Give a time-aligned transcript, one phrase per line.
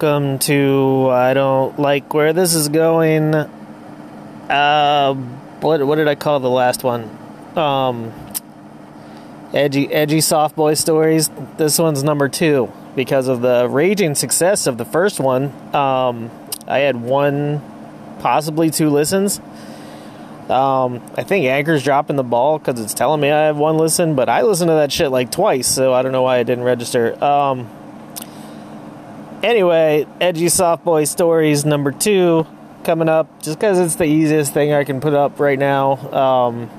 [0.00, 3.34] welcome to I don't like where this is going.
[3.34, 5.14] Uh
[5.60, 7.10] what what did I call the last one?
[7.56, 8.12] Um
[9.52, 11.28] edgy edgy soft boy stories.
[11.56, 15.46] This one's number 2 because of the raging success of the first one.
[15.74, 16.30] Um
[16.68, 17.60] I had one
[18.20, 19.40] possibly two listens.
[20.48, 24.14] Um, I think Anchor's dropping the ball because it's telling me I have one listen,
[24.14, 26.64] but I listened to that shit like twice, so I don't know why I didn't
[26.64, 27.22] register.
[27.22, 27.68] Um,
[29.42, 32.46] anyway, Edgy Soft Boy Stories number two
[32.84, 35.96] coming up just because it's the easiest thing I can put up right now.
[36.12, 36.70] Um,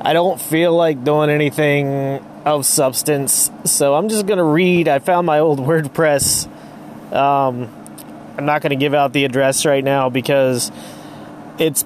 [0.00, 4.88] I don't feel like doing anything of substance, so I'm just gonna read.
[4.88, 6.46] I found my old WordPress.
[7.12, 7.68] Um,
[8.36, 10.70] I'm not gonna give out the address right now because
[11.58, 11.84] it's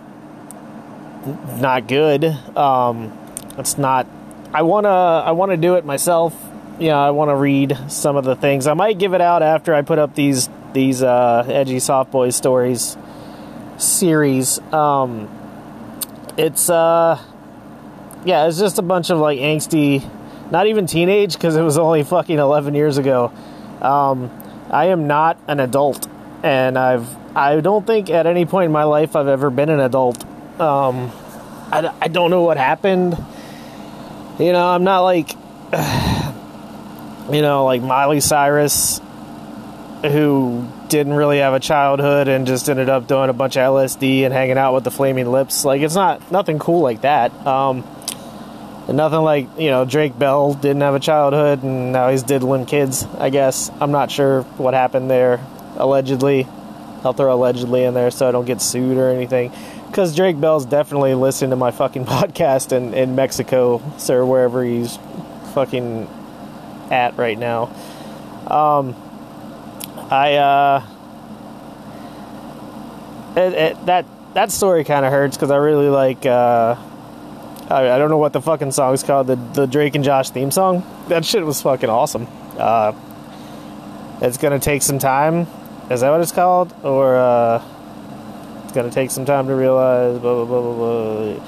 [1.60, 2.24] not good.
[2.56, 3.16] Um,
[3.56, 4.06] it's not.
[4.52, 4.88] I wanna.
[4.88, 6.34] I wanna do it myself
[6.78, 8.66] you know, I want to read some of the things.
[8.66, 12.30] I might give it out after I put up these these uh, edgy soft boy
[12.30, 12.96] stories
[13.78, 14.58] series.
[14.72, 15.28] Um,
[16.36, 17.20] it's uh,
[18.24, 20.08] yeah, it's just a bunch of like angsty,
[20.50, 23.32] not even teenage because it was only fucking eleven years ago.
[23.80, 24.30] Um,
[24.70, 26.06] I am not an adult,
[26.42, 29.80] and I've I don't think at any point in my life I've ever been an
[29.80, 30.22] adult.
[30.60, 31.10] Um,
[31.70, 33.16] I, I don't know what happened.
[34.38, 35.34] You know, I'm not like.
[37.30, 39.00] you know, like Miley Cyrus,
[40.02, 44.22] who didn't really have a childhood and just ended up doing a bunch of LSD
[44.22, 45.64] and hanging out with the Flaming Lips.
[45.64, 47.34] Like, it's not nothing cool like that.
[47.46, 47.84] Um,
[48.88, 53.04] nothing like, you know, Drake Bell didn't have a childhood and now he's diddling kids,
[53.18, 53.70] I guess.
[53.80, 55.44] I'm not sure what happened there,
[55.76, 56.46] allegedly.
[57.04, 59.52] I'll throw allegedly in there so I don't get sued or anything.
[59.86, 64.98] Because Drake Bell's definitely listening to my fucking podcast in, in Mexico, sir, wherever he's
[65.54, 66.08] fucking
[66.90, 67.64] at right now.
[68.46, 68.94] Um,
[70.10, 70.86] I uh,
[73.36, 76.24] it, it, that that story kind of hurts because I really like.
[76.24, 76.76] Uh,
[77.70, 79.26] I, I, don't know what the fucking song's called.
[79.26, 80.84] The the Drake and Josh theme song.
[81.08, 82.26] That shit was fucking awesome.
[82.56, 82.92] Uh,
[84.22, 85.46] it's gonna take some time.
[85.90, 86.74] Is that what it's called?
[86.82, 87.62] Or uh,
[88.64, 90.18] it's gonna take some time to realize.
[90.18, 91.34] Blah blah blah blah.
[91.34, 91.44] blah.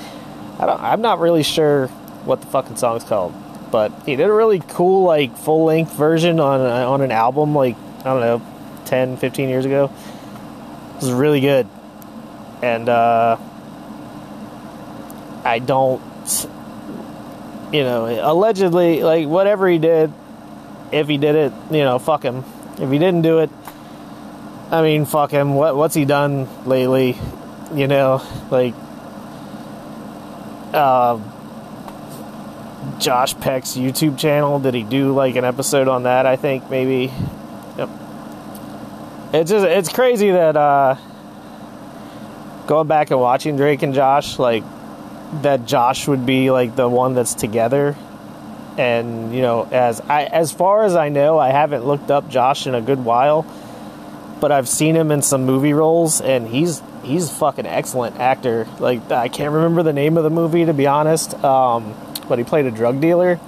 [0.58, 0.82] I don't.
[0.82, 1.86] I'm not really sure
[2.26, 3.34] what the fucking song's called
[3.70, 7.76] but he did a really cool like full length version on on an album like
[8.00, 8.42] I don't know
[8.86, 9.90] 10 15 years ago.
[10.96, 11.68] It was really good.
[12.62, 13.36] And uh
[15.44, 16.02] I don't
[17.72, 20.12] you know, allegedly like whatever he did
[20.92, 22.44] if he did it, you know, fuck him.
[22.78, 23.50] If he didn't do it,
[24.70, 25.54] I mean, fuck him.
[25.54, 27.16] What what's he done lately?
[27.74, 28.74] You know, like
[30.72, 31.18] uh
[32.98, 34.58] Josh Peck's YouTube channel.
[34.58, 36.26] Did he do like an episode on that?
[36.26, 37.12] I think maybe.
[37.76, 37.88] Yep.
[39.32, 40.96] It's just it's crazy that uh,
[42.66, 44.64] going back and watching Drake and Josh, like
[45.42, 47.96] that Josh would be like the one that's together.
[48.78, 52.66] And you know, as I as far as I know, I haven't looked up Josh
[52.66, 53.46] in a good while,
[54.40, 58.66] but I've seen him in some movie roles, and he's he's a fucking excellent actor.
[58.78, 61.34] Like I can't remember the name of the movie to be honest.
[61.44, 61.94] Um,
[62.30, 63.38] but he played a drug dealer,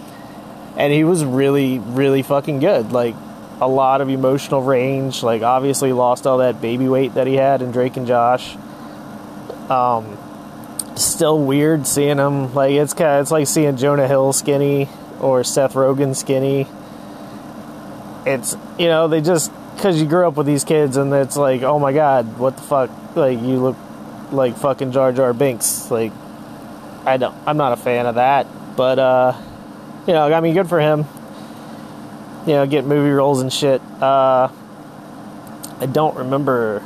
[0.76, 2.92] and he was really, really fucking good.
[2.92, 3.14] Like
[3.62, 5.22] a lot of emotional range.
[5.22, 8.56] Like obviously lost all that baby weight that he had in Drake and Josh.
[9.70, 10.18] Um,
[10.96, 12.52] still weird seeing him.
[12.54, 14.88] Like it's kind of, it's like seeing Jonah Hill skinny
[15.20, 16.66] or Seth Rogen skinny.
[18.26, 21.62] It's you know they just because you grew up with these kids and it's like
[21.62, 23.76] oh my god what the fuck like you look
[24.30, 26.12] like fucking Jar Jar Binks like
[27.04, 28.46] I don't I'm not a fan of that
[28.76, 29.40] but uh,
[30.06, 31.06] you know, I mean, good for him.
[32.46, 33.80] You know, get movie roles and shit.
[34.00, 34.48] Uh,
[35.80, 36.80] I don't remember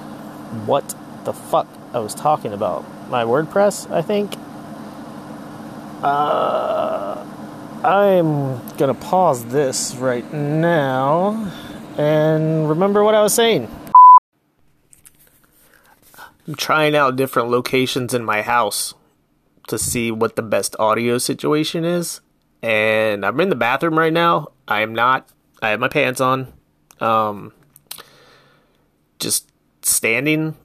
[0.65, 0.95] what
[1.25, 2.85] the fuck I was talking about.
[3.11, 4.35] My WordPress, I think.
[6.03, 7.25] Uh,
[7.83, 11.53] I'm gonna pause this right now
[11.97, 13.69] and remember what I was saying.
[16.47, 18.95] I'm trying out different locations in my house
[19.67, 22.21] to see what the best audio situation is.
[22.63, 24.49] And I'm in the bathroom right now.
[24.67, 25.29] I am not.
[25.63, 26.53] I have my pants on.
[27.01, 27.53] Um,
[29.19, 29.51] just
[29.83, 30.57] standing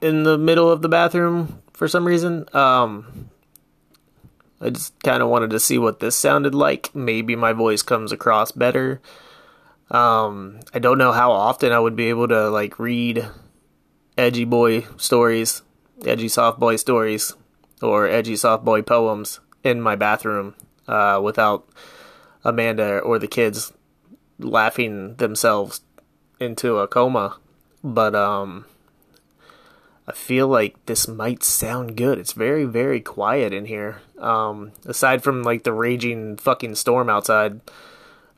[0.00, 2.46] in the middle of the bathroom for some reason.
[2.54, 3.30] Um,
[4.60, 6.94] I just kind of wanted to see what this sounded like.
[6.94, 9.00] Maybe my voice comes across better.
[9.90, 13.26] Um, I don't know how often I would be able to like read
[14.16, 15.62] edgy boy stories,
[16.04, 17.34] edgy soft boy stories
[17.82, 20.54] or edgy soft boy poems in my bathroom
[20.86, 21.68] uh, without
[22.44, 23.72] Amanda or the kids
[24.38, 25.80] laughing themselves
[26.40, 27.36] into a coma.
[27.82, 28.64] But um,
[30.06, 32.18] I feel like this might sound good.
[32.18, 34.00] It's very, very quiet in here.
[34.18, 37.60] Um, aside from like the raging fucking storm outside.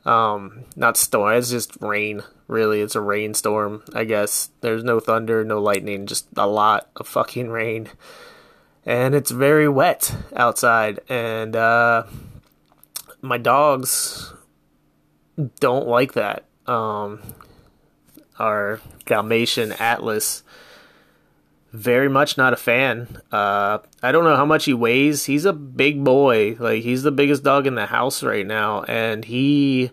[0.03, 2.23] Um, not storm, it's just rain.
[2.47, 4.49] Really, it's a rainstorm, I guess.
[4.59, 7.87] There's no thunder, no lightning, just a lot of fucking rain.
[8.85, 10.99] And it's very wet outside.
[11.07, 12.03] And, uh,
[13.21, 14.33] my dogs
[15.59, 16.45] don't like that.
[16.65, 17.21] Um,
[18.39, 20.43] our Dalmatian Atlas
[21.71, 23.21] very much not a fan.
[23.31, 25.25] Uh, I don't know how much he weighs.
[25.25, 26.57] He's a big boy.
[26.59, 29.91] Like he's the biggest dog in the house right now, and he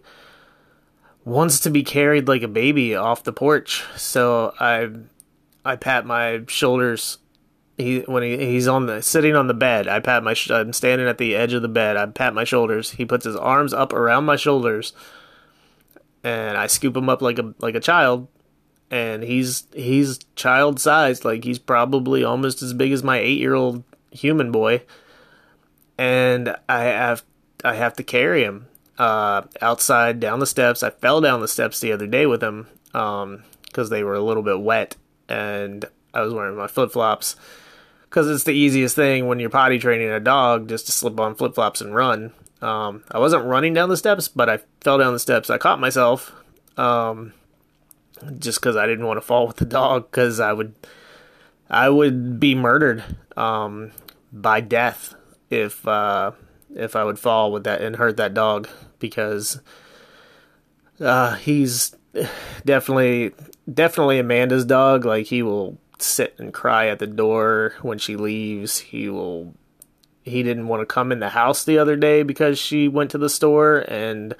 [1.24, 3.84] wants to be carried like a baby off the porch.
[3.96, 4.90] So I
[5.64, 7.18] I pat my shoulders.
[7.78, 10.34] He when he, he's on the sitting on the bed, I pat my.
[10.50, 11.96] I'm standing at the edge of the bed.
[11.96, 12.90] I pat my shoulders.
[12.90, 14.92] He puts his arms up around my shoulders,
[16.24, 18.28] and I scoop him up like a like a child
[18.90, 23.54] and he's he's child sized like he's probably almost as big as my 8 year
[23.54, 24.82] old human boy
[25.98, 27.22] and i have
[27.64, 28.66] i have to carry him
[28.98, 32.66] uh, outside down the steps i fell down the steps the other day with him
[32.94, 34.96] um because they were a little bit wet
[35.28, 35.84] and
[36.14, 37.36] i was wearing my flip-flops
[38.08, 41.34] because it's the easiest thing when you're potty training a dog just to slip on
[41.34, 42.32] flip-flops and run
[42.62, 45.80] um, i wasn't running down the steps but i fell down the steps i caught
[45.80, 46.32] myself
[46.78, 47.32] um,
[48.38, 50.74] just because I didn't want to fall with the dog because I would
[51.68, 53.04] I would be murdered
[53.36, 53.92] um,
[54.32, 55.14] by death
[55.50, 56.32] if uh,
[56.74, 58.68] if I would fall with that and hurt that dog
[58.98, 59.60] because
[61.00, 61.94] uh, he's
[62.64, 63.32] definitely
[63.72, 65.04] definitely Amanda's dog.
[65.04, 68.78] Like he will sit and cry at the door when she leaves.
[68.78, 69.54] He will.
[70.22, 73.18] He didn't want to come in the house the other day because she went to
[73.18, 74.34] the store and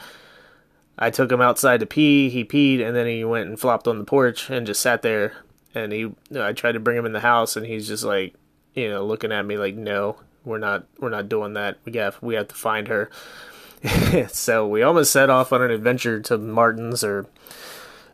[0.99, 2.29] I took him outside to pee.
[2.29, 5.33] He peed, and then he went and flopped on the porch and just sat there.
[5.75, 8.35] And he, I tried to bring him in the house, and he's just like,
[8.75, 11.79] you know, looking at me like, no, we're not, we're not doing that.
[11.85, 13.11] We have, we have to find her.
[14.29, 17.27] so we almost set off on an adventure to Martin's or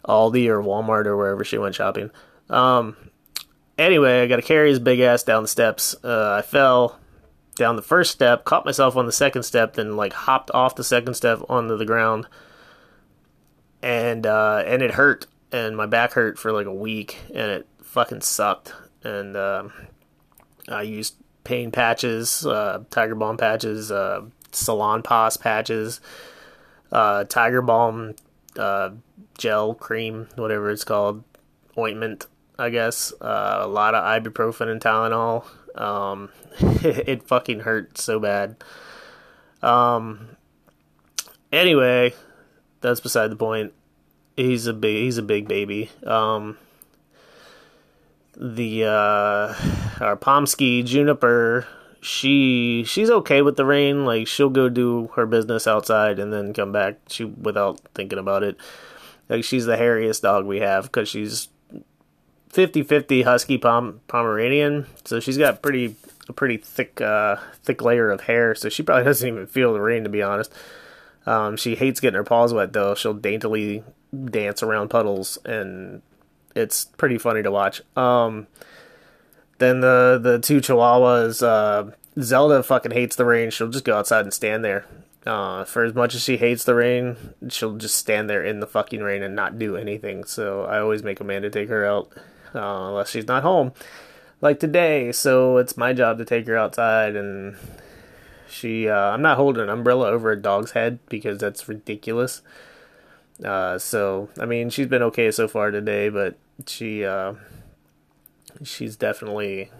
[0.06, 2.10] Aldi or Walmart or wherever she went shopping.
[2.50, 2.96] Um,
[3.78, 5.94] anyway, I got to carry his big ass down the steps.
[6.02, 6.98] Uh, I fell
[7.56, 10.84] down the first step, caught myself on the second step, then like hopped off the
[10.84, 12.26] second step onto the ground
[13.84, 17.68] and uh, and it hurt, and my back hurt for like a week, and it
[17.82, 18.72] fucking sucked.
[19.04, 19.68] And uh,
[20.68, 24.22] I used pain patches, uh, Tiger Balm patches, uh,
[24.52, 26.00] Salonpas patches,
[26.90, 28.14] uh, Tiger Balm
[28.58, 28.90] uh,
[29.36, 31.22] gel cream, whatever it's called,
[31.76, 32.26] ointment,
[32.58, 33.12] I guess.
[33.20, 35.44] Uh, a lot of ibuprofen and Tylenol.
[35.74, 36.30] Um,
[36.60, 38.56] it fucking hurt so bad.
[39.62, 40.36] Um,
[41.52, 42.14] anyway,
[42.80, 43.72] that's beside the point.
[44.36, 45.90] He's a big he's a big baby.
[46.04, 46.58] Um,
[48.36, 49.54] the uh,
[50.00, 51.66] our Pomsky Juniper,
[52.00, 54.04] she she's okay with the rain.
[54.04, 56.98] Like she'll go do her business outside and then come back.
[57.08, 58.56] She without thinking about it.
[59.28, 61.48] Like she's the hairiest dog we have because she's
[62.54, 65.96] 50-50 husky pom- pomeranian so she's got pretty
[66.28, 69.80] a pretty thick uh thick layer of hair so she probably doesn't even feel the
[69.80, 70.52] rain to be honest
[71.26, 72.94] um, she hates getting her paws wet though.
[72.94, 73.82] She'll daintily
[74.12, 76.02] dance around puddles, and
[76.54, 77.82] it's pretty funny to watch.
[77.96, 78.46] Um,
[79.58, 83.50] then the the two Chihuahuas, uh, Zelda fucking hates the rain.
[83.50, 84.84] She'll just go outside and stand there.
[85.26, 87.16] Uh, for as much as she hates the rain,
[87.48, 90.24] she'll just stand there in the fucking rain and not do anything.
[90.24, 92.10] So I always make Amanda take her out,
[92.54, 93.72] uh, unless she's not home,
[94.40, 95.12] like today.
[95.12, 97.56] So it's my job to take her outside and
[98.48, 102.42] she, uh, I'm not holding an umbrella over a dog's head because that's ridiculous.
[103.44, 107.34] Uh, so I mean, she's been okay so far today, but she, uh,
[108.62, 109.70] she's definitely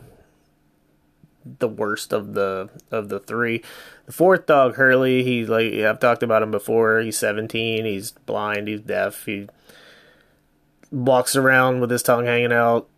[1.59, 3.63] the worst of the of the three.
[4.07, 7.01] The fourth dog, Hurley, he's like I've talked about him before.
[7.01, 7.85] He's 17.
[7.85, 8.69] He's blind.
[8.69, 9.25] He's deaf.
[9.27, 9.49] He
[10.95, 12.89] walks around with his tongue hanging out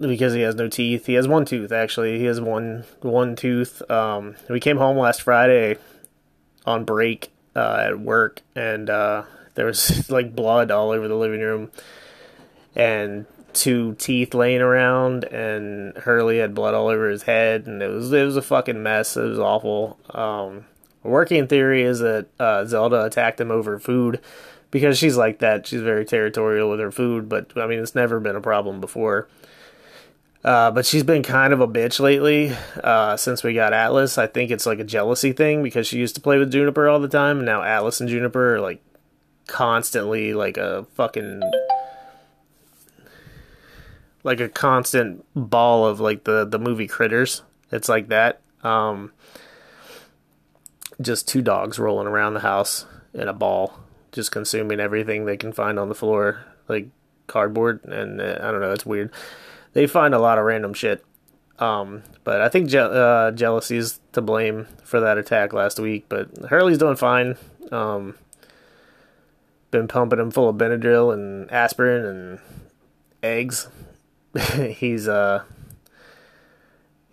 [0.00, 1.06] because he has no teeth.
[1.06, 2.18] He has one tooth actually.
[2.18, 3.88] He has one one tooth.
[3.90, 5.78] Um, we came home last Friday
[6.66, 11.40] on break uh, at work, and uh, there was like blood all over the living
[11.40, 11.70] room,
[12.74, 17.88] and two teeth laying around, and Hurley had blood all over his head, and it
[17.88, 19.16] was it was a fucking mess.
[19.16, 19.98] It was awful.
[20.10, 20.66] Um,
[21.04, 24.20] working theory is that uh, Zelda attacked him over food
[24.74, 25.68] because she's like that.
[25.68, 29.28] She's very territorial with her food, but I mean it's never been a problem before.
[30.44, 32.52] Uh, but she's been kind of a bitch lately
[32.82, 34.18] uh, since we got Atlas.
[34.18, 36.98] I think it's like a jealousy thing because she used to play with Juniper all
[36.98, 38.82] the time, and now Atlas and Juniper are like
[39.46, 41.40] constantly like a fucking
[44.24, 47.42] like a constant ball of like the the movie critters.
[47.70, 48.40] It's like that.
[48.64, 49.12] Um,
[51.00, 53.78] just two dogs rolling around the house in a ball,
[54.14, 56.88] just consuming everything they can find on the floor, like
[57.26, 57.84] cardboard.
[57.84, 59.12] And uh, I don't know, it's weird.
[59.72, 61.04] They find a lot of random shit.
[61.58, 66.06] Um, but I think je- uh, jealousy is to blame for that attack last week.
[66.08, 67.36] But Hurley's doing fine.
[67.70, 68.14] Um,
[69.70, 72.38] been pumping him full of Benadryl and aspirin and
[73.22, 73.68] eggs.
[74.54, 75.44] he's uh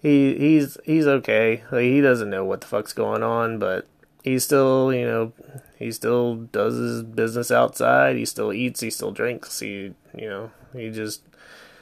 [0.01, 1.63] he he's he's okay.
[1.71, 3.87] Like he doesn't know what the fuck's going on, but
[4.23, 5.33] he's still, you know,
[5.81, 8.15] he still does his business outside.
[8.15, 8.81] He still eats.
[8.81, 9.59] He still drinks.
[9.59, 11.23] He, you know, he just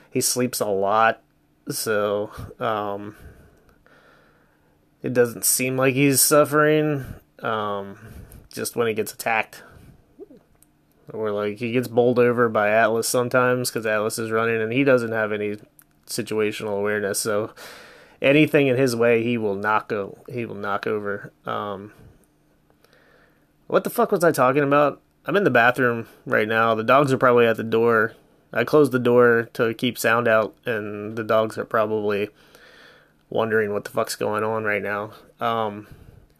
[0.09, 1.21] he sleeps a lot.
[1.69, 3.15] So, um,
[5.03, 7.05] it doesn't seem like he's suffering.
[7.39, 7.97] Um,
[8.51, 9.63] just when he gets attacked,
[11.11, 14.83] or like he gets bowled over by Atlas sometimes because Atlas is running and he
[14.83, 15.57] doesn't have any
[16.07, 17.19] situational awareness.
[17.19, 17.53] So
[18.21, 19.91] anything in his way, he will knock.
[20.29, 21.33] He will knock over.
[21.45, 21.91] Um,
[23.69, 24.99] what the fuck was I talking about?
[25.25, 26.73] I'm in the bathroom right now.
[26.73, 28.13] The dogs are probably at the door.
[28.51, 32.29] I closed the door to keep sound out, and the dogs are probably
[33.29, 35.11] wondering what the fuck's going on right now.
[35.39, 35.87] Um,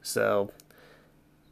[0.02, 0.52] so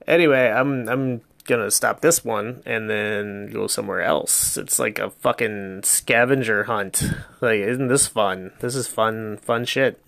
[0.08, 4.58] anyway, I'm I'm gonna stop this one and then go somewhere else.
[4.58, 7.04] It's like a fucking scavenger hunt.
[7.40, 8.52] Like, isn't this fun?
[8.62, 10.04] This is fun, fun shit.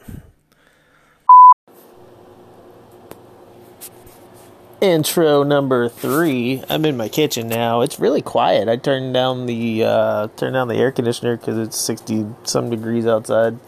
[4.81, 6.63] Intro number three.
[6.69, 7.81] I'm in my kitchen now.
[7.81, 8.69] It's really quiet.
[8.69, 13.05] I turned down the uh, turned down the air conditioner because it's sixty some degrees
[13.05, 13.59] outside.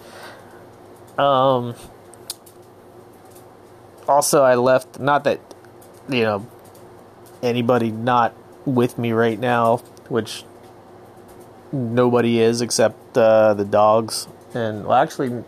[1.17, 1.75] Um.
[4.07, 4.99] Also, I left.
[4.99, 5.41] Not that
[6.07, 6.47] you know
[7.43, 8.33] anybody not
[8.65, 9.77] with me right now,
[10.07, 10.45] which
[11.73, 14.27] nobody is except uh, the dogs.
[14.53, 15.43] And well, actually,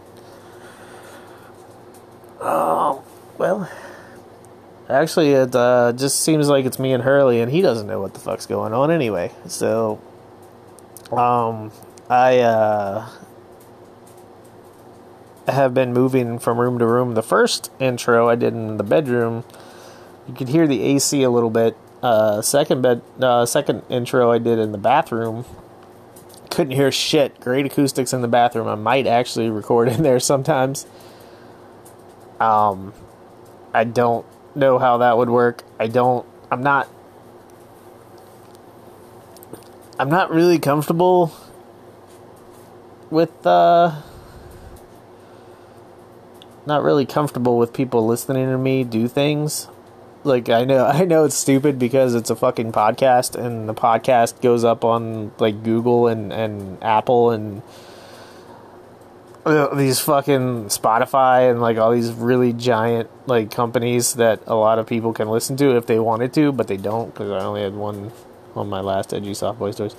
[2.41, 3.03] oh
[3.37, 3.69] well,
[4.89, 8.13] actually, it uh, just seems like it's me and Hurley, and he doesn't know what
[8.13, 9.31] the fuck's going on anyway.
[9.47, 10.01] So,
[11.11, 11.71] um,
[12.09, 13.09] I uh,
[15.47, 17.13] have been moving from room to room.
[17.13, 19.43] The first intro I did in the bedroom,
[20.27, 24.37] you could hear the AC a little bit uh, second bed, uh, second intro I
[24.37, 25.45] did in the bathroom.
[26.49, 27.39] Couldn't hear shit.
[27.39, 28.67] Great acoustics in the bathroom.
[28.67, 30.85] I might actually record in there sometimes.
[32.39, 32.93] Um,
[33.73, 35.63] I don't know how that would work.
[35.79, 36.25] I don't.
[36.51, 36.87] I'm not.
[39.99, 41.31] I'm not really comfortable
[43.09, 44.01] with uh
[46.65, 49.67] not really comfortable with people listening to me do things
[50.23, 54.41] like I know I know it's stupid because it's a fucking podcast and the podcast
[54.41, 57.61] goes up on like Google and and Apple and
[59.45, 64.87] these fucking Spotify and like all these really giant like companies that a lot of
[64.87, 67.73] people can listen to if they wanted to, but they don't because I only had
[67.73, 68.11] one
[68.55, 69.95] on my last edgy soft boy stories.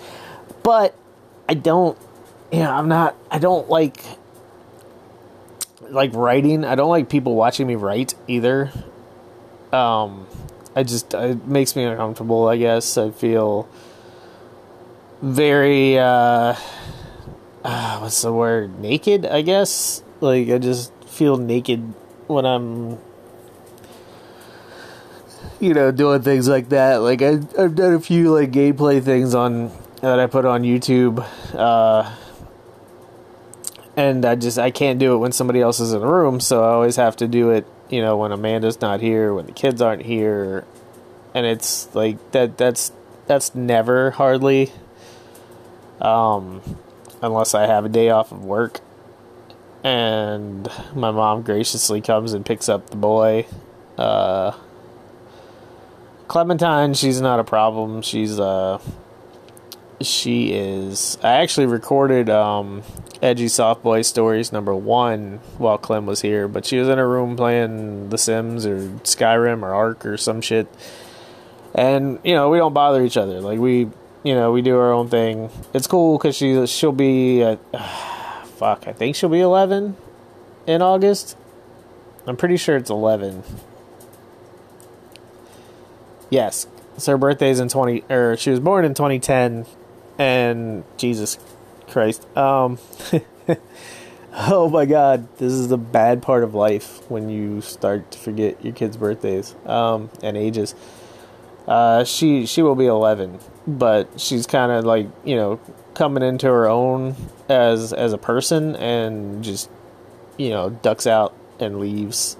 [0.63, 0.95] But
[1.49, 1.99] I don't,
[2.51, 3.17] you know, I'm not.
[3.31, 4.03] I don't like
[5.91, 6.65] like writing.
[6.65, 8.73] I don't like people watching me write either.
[9.73, 10.27] Um,
[10.75, 12.49] I just it makes me uncomfortable.
[12.49, 13.69] I guess I feel
[15.21, 16.55] very uh,
[17.65, 18.79] uh, what's the word?
[18.79, 19.27] Naked.
[19.27, 21.81] I guess like I just feel naked
[22.27, 22.99] when I'm
[25.61, 26.97] you know doing things like that.
[26.97, 31.27] Like I I've done a few like gameplay things on that I put on YouTube.
[31.55, 32.15] Uh,
[33.97, 36.63] and I just I can't do it when somebody else is in the room, so
[36.63, 39.83] I always have to do it you know, when Amanda's not here, when the kids
[39.83, 40.65] aren't here,
[41.35, 42.57] and it's like that.
[42.57, 42.93] That's
[43.27, 44.73] that's never hardly,
[46.01, 46.61] um,
[47.25, 48.81] unless I have a day off of work,
[49.83, 53.47] and my mom graciously comes and picks up the boy.
[53.97, 54.53] Uh,
[56.29, 58.03] Clementine, she's not a problem.
[58.03, 58.79] She's uh,
[60.01, 61.19] she is.
[61.23, 62.83] I actually recorded um
[63.23, 67.09] Edgy Soft Boy Stories number one while Clem was here, but she was in her
[67.09, 70.67] room playing The Sims or Skyrim or Ark or some shit.
[71.75, 73.41] And you know we don't bother each other.
[73.41, 73.89] Like we,
[74.25, 75.51] you know, we do our own thing.
[75.73, 78.89] It's cool because she she'll be at, uh, fuck.
[78.89, 79.97] I think she'll be eleven
[80.67, 81.37] in August.
[82.27, 83.45] I'm pretty sure it's eleven.
[86.31, 86.67] Yes,
[86.97, 89.67] so her birthday's in twenty, or she was born in 2010,
[90.19, 91.39] and Jesus
[91.87, 92.27] Christ.
[92.37, 92.79] Um,
[94.37, 98.65] Oh my god, this is the bad part of life when you start to forget
[98.65, 100.75] your kids' birthdays um, and ages.
[101.69, 105.61] Uh, she she will be 11, but she's kind of like you know
[105.95, 107.17] coming into her own
[107.49, 109.71] as as a person and just
[110.37, 112.37] you know ducks out and leaves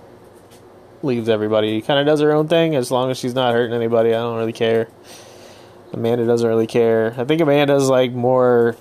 [1.03, 1.81] leaves everybody.
[1.83, 4.11] Kind of does her own thing as long as she's not hurting anybody.
[4.11, 4.89] I don't really care.
[5.93, 7.15] Amanda doesn't really care.
[7.17, 8.77] I think Amanda's like more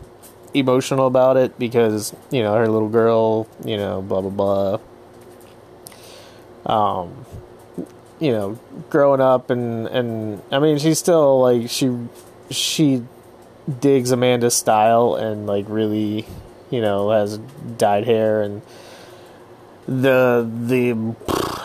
[0.54, 4.80] emotional about it because you know her little girl, you know, blah blah blah.
[6.66, 7.26] Um,
[8.20, 8.60] you know,
[8.90, 11.96] growing up and and I mean, she's still like she
[12.50, 13.04] she
[13.80, 16.26] digs Amanda's style and like really,
[16.70, 17.38] you know, has
[17.78, 18.62] dyed hair and
[19.88, 21.16] the the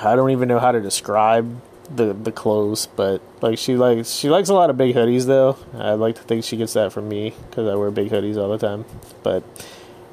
[0.04, 1.60] I don't even know how to describe
[1.94, 5.56] the the clothes, but like she likes she likes a lot of big hoodies though.
[5.74, 8.50] I like to think she gets that from me because I wear big hoodies all
[8.50, 8.84] the time,
[9.22, 9.42] but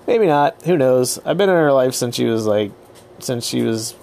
[0.07, 0.62] maybe not.
[0.63, 1.19] Who knows?
[1.25, 2.72] I've been in her life since she was like
[3.19, 3.95] since she was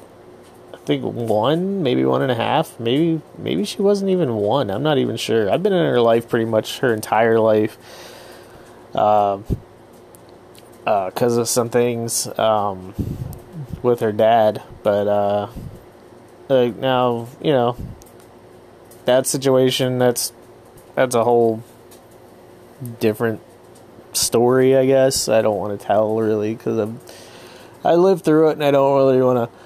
[0.84, 4.70] think one, maybe one and a half, maybe maybe she wasn't even one.
[4.70, 5.50] I'm not even sure.
[5.50, 7.78] I've been in her life pretty much her entire life.
[8.94, 9.44] Um,
[10.86, 12.94] uh, because of some things um,
[13.82, 15.48] with her dad, but uh,
[16.48, 17.76] like now, you know,
[19.04, 20.32] that situation that's
[20.94, 21.62] that's a whole
[23.00, 23.40] different
[24.12, 25.28] story, I guess.
[25.28, 27.00] I don't want to tell really because I'm
[27.84, 29.61] I lived through it and I don't really want to.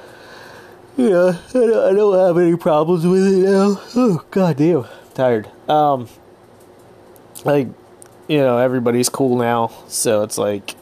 [0.96, 3.80] Yeah, I don't, I don't have any problems with it now.
[3.94, 5.50] Oh god damn, tired.
[5.68, 6.08] Um,
[7.44, 7.68] like
[8.28, 10.74] you know, everybody's cool now, so it's like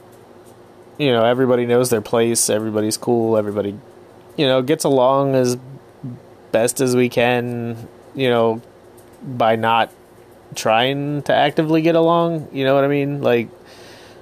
[0.98, 2.48] you know everybody knows their place.
[2.48, 3.36] Everybody's cool.
[3.36, 3.76] Everybody
[4.36, 5.58] you know gets along as
[6.52, 8.62] best as we can, you know,
[9.20, 9.92] by not
[10.54, 12.48] trying to actively get along.
[12.52, 13.20] You know what I mean?
[13.20, 13.48] Like,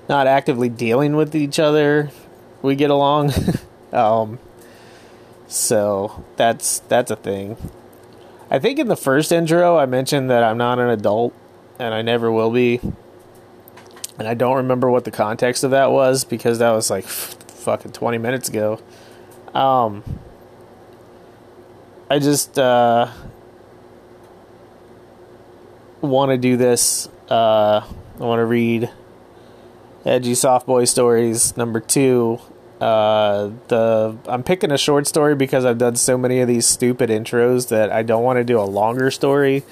[0.09, 2.11] not actively dealing with each other.
[2.63, 3.33] We get along.
[3.93, 4.39] um,
[5.53, 7.57] so that's that's a thing.
[8.51, 11.35] I think in the first intro I mentioned that I'm not an adult
[11.79, 12.81] and I never will be.
[14.19, 17.35] And I don't remember what the context of that was because that was like f-
[17.49, 18.81] fucking 20 minutes ago.
[19.55, 20.05] Um,
[22.11, 23.11] I just uh,
[26.01, 27.09] want to do this.
[27.29, 27.81] Uh,
[28.21, 28.91] I want to read
[30.05, 32.39] Edgy Soft Boy Stories number two.
[32.83, 37.11] Uh, the I'm picking a short story because I've done so many of these stupid
[37.11, 39.63] intros that I don't want to do a longer story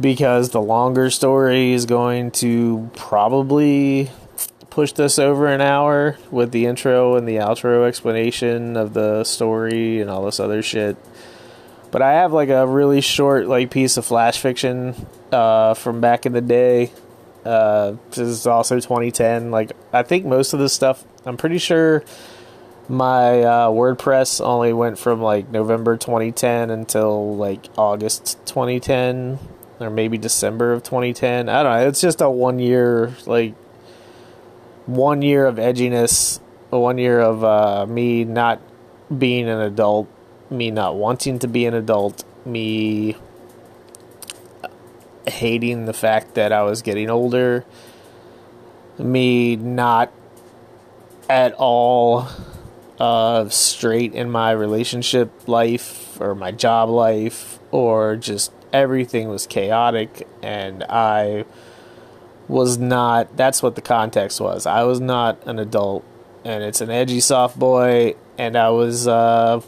[0.00, 4.10] because the longer story is going to probably
[4.70, 10.00] push this over an hour with the intro and the outro explanation of the story
[10.00, 10.96] and all this other shit.
[11.92, 14.96] But I have like a really short like piece of flash fiction
[15.30, 16.90] uh, from back in the day.
[17.46, 19.50] Uh, this is also 2010.
[19.50, 22.04] Like I think most of this stuff, I'm pretty sure
[22.88, 29.38] my uh, WordPress only went from like November 2010 until like August 2010
[29.80, 31.48] or maybe December of 2010.
[31.48, 31.88] I don't know.
[31.88, 33.54] It's just a one year like
[34.86, 38.60] one year of edginess, one year of uh, me not
[39.16, 40.08] being an adult
[40.50, 43.16] me not wanting to be an adult, me
[45.26, 47.64] hating the fact that I was getting older,
[48.98, 50.12] me not
[51.28, 52.28] at all
[52.98, 60.26] uh, straight in my relationship life or my job life, or just everything was chaotic,
[60.42, 61.44] and I
[62.48, 63.36] was not.
[63.36, 64.66] That's what the context was.
[64.66, 66.04] I was not an adult,
[66.44, 69.06] and it's an edgy soft boy, and I was.
[69.06, 69.60] Uh,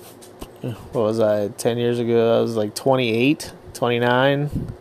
[0.61, 2.39] what was I, 10 years ago?
[2.39, 4.73] I was like 28, 29.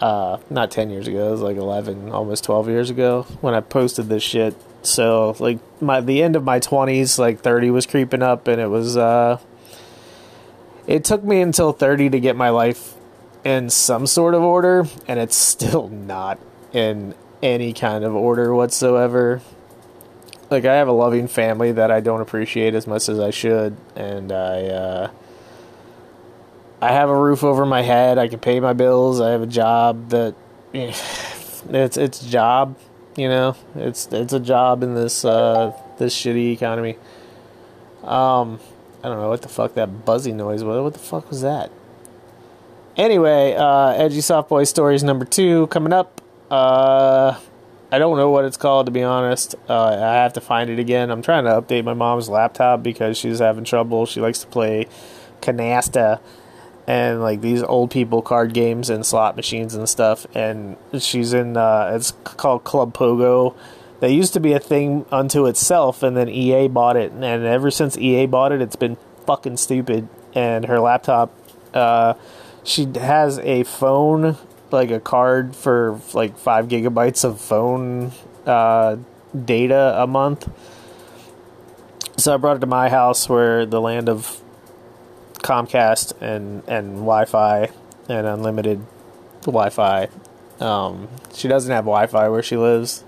[0.00, 3.60] Uh, not 10 years ago, it was like 11, almost 12 years ago when I
[3.60, 4.54] posted this shit.
[4.82, 8.68] So, like, my, the end of my 20s, like 30 was creeping up, and it
[8.68, 9.38] was, uh,
[10.86, 12.94] it took me until 30 to get my life
[13.44, 16.38] in some sort of order, and it's still not
[16.72, 19.42] in any kind of order whatsoever
[20.50, 23.76] like I have a loving family that I don't appreciate as much as I should,
[23.94, 25.10] and I uh,
[26.80, 28.18] I have a roof over my head.
[28.18, 29.20] I can pay my bills.
[29.20, 30.34] I have a job that
[30.72, 32.76] it's it's job,
[33.16, 33.56] you know.
[33.74, 36.96] It's it's a job in this uh, this shitty economy.
[38.04, 38.60] Um,
[39.02, 40.82] I don't know what the fuck that buzzing noise was.
[40.82, 41.70] What the fuck was that?
[42.96, 46.20] Anyway, uh, edgy soft boy stories number two coming up.
[46.50, 47.38] Uh,
[47.90, 49.56] I don't know what it's called to be honest.
[49.68, 51.10] Uh, I have to find it again.
[51.10, 54.06] I'm trying to update my mom's laptop because she's having trouble.
[54.06, 54.86] She likes to play
[55.40, 56.20] canasta
[56.88, 60.26] and like these old people card games and slot machines and stuff.
[60.34, 63.54] And she's in uh, it's called Club Pogo,
[64.00, 67.70] That used to be a thing unto itself, and then EA bought it, and ever
[67.70, 68.96] since EA bought it, it's been
[69.26, 70.08] fucking stupid.
[70.34, 71.34] And her laptop,
[71.74, 72.14] uh,
[72.64, 74.38] she has a phone,
[74.70, 78.12] like a card for like five gigabytes of phone
[78.46, 78.96] uh,
[79.44, 80.48] data a month.
[82.16, 84.42] So I brought it to my house, where the land of
[85.38, 87.70] Comcast and and Wi-Fi
[88.08, 88.84] and unlimited
[89.42, 90.08] Wi-Fi.
[90.60, 93.04] Um, she doesn't have Wi-Fi where she lives.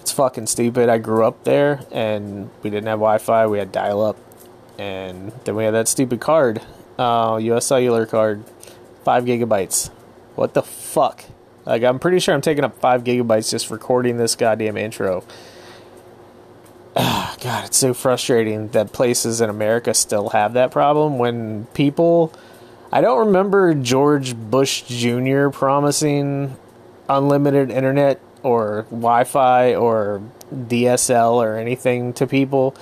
[0.00, 0.88] It's fucking stupid.
[0.88, 3.46] I grew up there and we didn't have Wi-Fi.
[3.46, 4.16] We had dial-up,
[4.78, 6.62] and then we had that stupid card,
[6.98, 7.66] uh, U.S.
[7.66, 8.44] Cellular card,
[9.04, 9.88] five gigabytes.
[10.34, 11.24] What the fuck?
[11.66, 15.24] Like I'm pretty sure I'm taking up five gigabytes just recording this goddamn intro.
[16.96, 22.32] Ah, God, it's so frustrating that places in America still have that problem when people.
[22.90, 25.50] I don't remember George Bush Jr.
[25.50, 26.56] promising
[27.08, 30.22] unlimited internet or Wi Fi or
[30.52, 32.74] DSL or anything to people.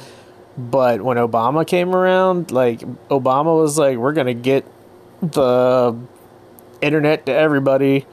[0.57, 4.65] But when Obama came around, like, Obama was like, we're going to get
[5.21, 5.95] the
[6.81, 8.07] internet to everybody.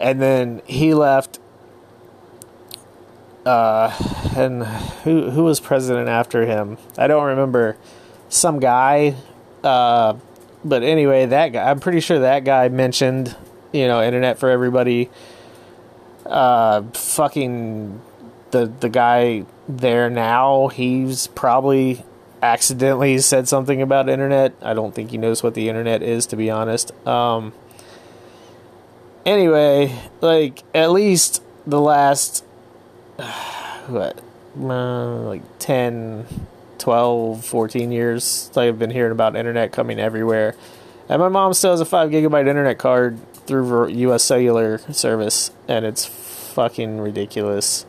[0.00, 1.40] And then he left
[3.48, 3.94] uh,
[4.36, 4.62] and
[5.04, 6.76] who who was president after him?
[6.98, 7.78] I don't remember.
[8.28, 9.14] Some guy,
[9.64, 10.16] uh,
[10.62, 11.70] but anyway, that guy.
[11.70, 13.34] I'm pretty sure that guy mentioned,
[13.72, 15.08] you know, internet for everybody.
[16.26, 18.02] Uh, fucking
[18.50, 20.68] the the guy there now.
[20.68, 22.04] He's probably
[22.42, 24.52] accidentally said something about internet.
[24.60, 26.92] I don't think he knows what the internet is, to be honest.
[27.06, 27.54] Um.
[29.24, 32.44] Anyway, like at least the last
[33.88, 34.20] what,
[34.60, 36.26] uh, like 10,
[36.78, 38.50] 12, 14 years.
[38.56, 40.54] I've been hearing about internet coming everywhere.
[41.08, 45.84] And my mom still has a 5 gigabyte internet card through US cellular service, and
[45.84, 47.86] it's fucking ridiculous.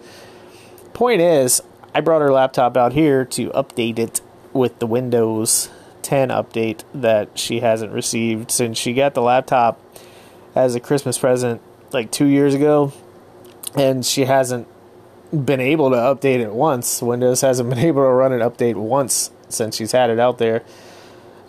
[0.93, 1.61] Point is,
[1.93, 4.21] I brought her laptop out here to update it
[4.53, 5.69] with the Windows
[6.01, 9.79] 10 update that she hasn't received since she got the laptop
[10.55, 11.61] as a Christmas present
[11.91, 12.93] like two years ago,
[13.75, 14.67] and she hasn't
[15.31, 17.01] been able to update it once.
[17.01, 20.63] Windows hasn't been able to run an update once since she's had it out there.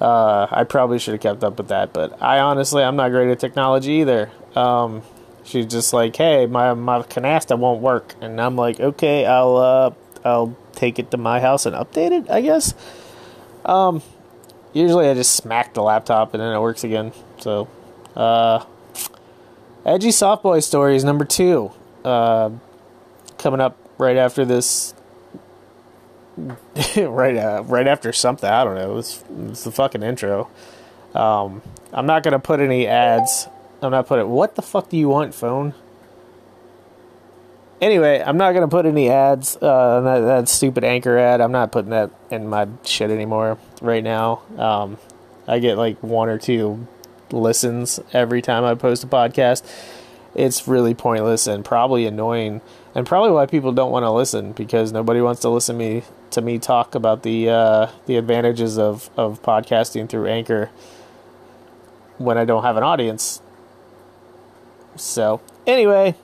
[0.01, 3.31] Uh, I probably should have kept up with that, but I honestly I'm not great
[3.31, 4.31] at technology either.
[4.57, 5.03] Um,
[5.45, 9.90] she's just like, "Hey, my my canasta won't work," and I'm like, "Okay, I'll uh,
[10.25, 12.73] I'll take it to my house and update it." I guess.
[13.66, 14.03] Um,
[14.73, 17.12] usually I just smack the laptop and then it works again.
[17.38, 17.69] So,
[18.16, 18.64] uh,
[19.85, 21.73] edgy soft boy stories number two.
[22.05, 22.51] Uh,
[23.40, 24.94] coming up right after this.
[26.96, 28.48] right, uh, right after something.
[28.48, 28.98] I don't know.
[28.98, 30.48] It's, it's the fucking intro.
[31.14, 33.48] Um, I'm not gonna put any ads.
[33.83, 34.29] I'm not putting.
[34.29, 35.74] What the fuck do you want, phone?
[37.81, 39.57] Anyway, I'm not gonna put any ads.
[39.57, 41.40] Uh, that, that stupid anchor ad.
[41.40, 44.42] I'm not putting that in my shit anymore right now.
[44.57, 44.98] Um,
[45.48, 46.87] I get like one or two
[47.33, 49.64] listens every time I post a podcast.
[50.35, 52.61] It's really pointless and probably annoying
[52.94, 56.03] and probably why people don't want to listen because nobody wants to listen to me
[56.31, 60.70] to me talk about the uh, the advantages of of podcasting through Anchor
[62.18, 63.40] when I don't have an audience.
[64.96, 66.14] So anyway,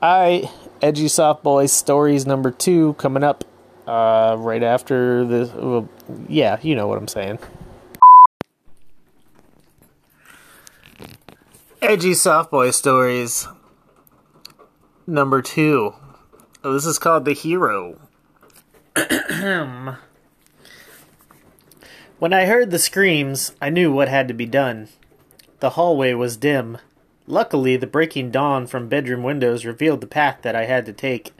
[0.00, 3.44] I edgy soft boy stories number two coming up
[3.86, 5.50] uh, right after this.
[5.52, 5.88] Well,
[6.28, 7.38] yeah, you know what I'm saying.
[11.80, 13.48] Edgy soft boy stories
[15.06, 15.94] number two.
[16.64, 17.98] Oh, this is called The Hero.
[22.20, 24.88] when I heard the screams, I knew what had to be done.
[25.58, 26.78] The hallway was dim.
[27.26, 31.32] Luckily, the breaking dawn from bedroom windows revealed the path that I had to take.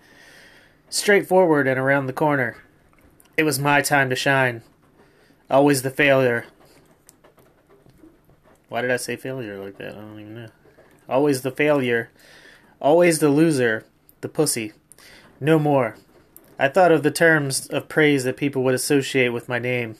[0.90, 2.56] Straight forward and around the corner.
[3.36, 4.62] It was my time to shine.
[5.48, 6.46] Always the failure.
[8.68, 9.94] Why did I say failure like that?
[9.94, 10.48] I don't even know.
[11.08, 12.10] Always the failure.
[12.80, 13.84] Always the loser.
[14.20, 14.72] The pussy.
[15.42, 15.96] No more.
[16.56, 19.96] I thought of the terms of praise that people would associate with my name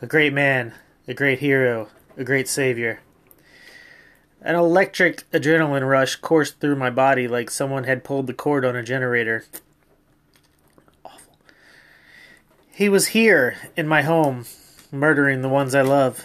[0.00, 0.72] a great man,
[1.08, 3.00] a great hero, a great savior.
[4.40, 8.76] An electric adrenaline rush coursed through my body like someone had pulled the cord on
[8.76, 9.44] a generator.
[11.04, 11.34] Awful.
[12.70, 14.44] He was here, in my home,
[14.92, 16.24] murdering the ones I love.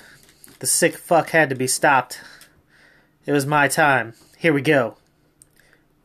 [0.60, 2.22] The sick fuck had to be stopped.
[3.26, 4.14] It was my time.
[4.38, 4.98] Here we go.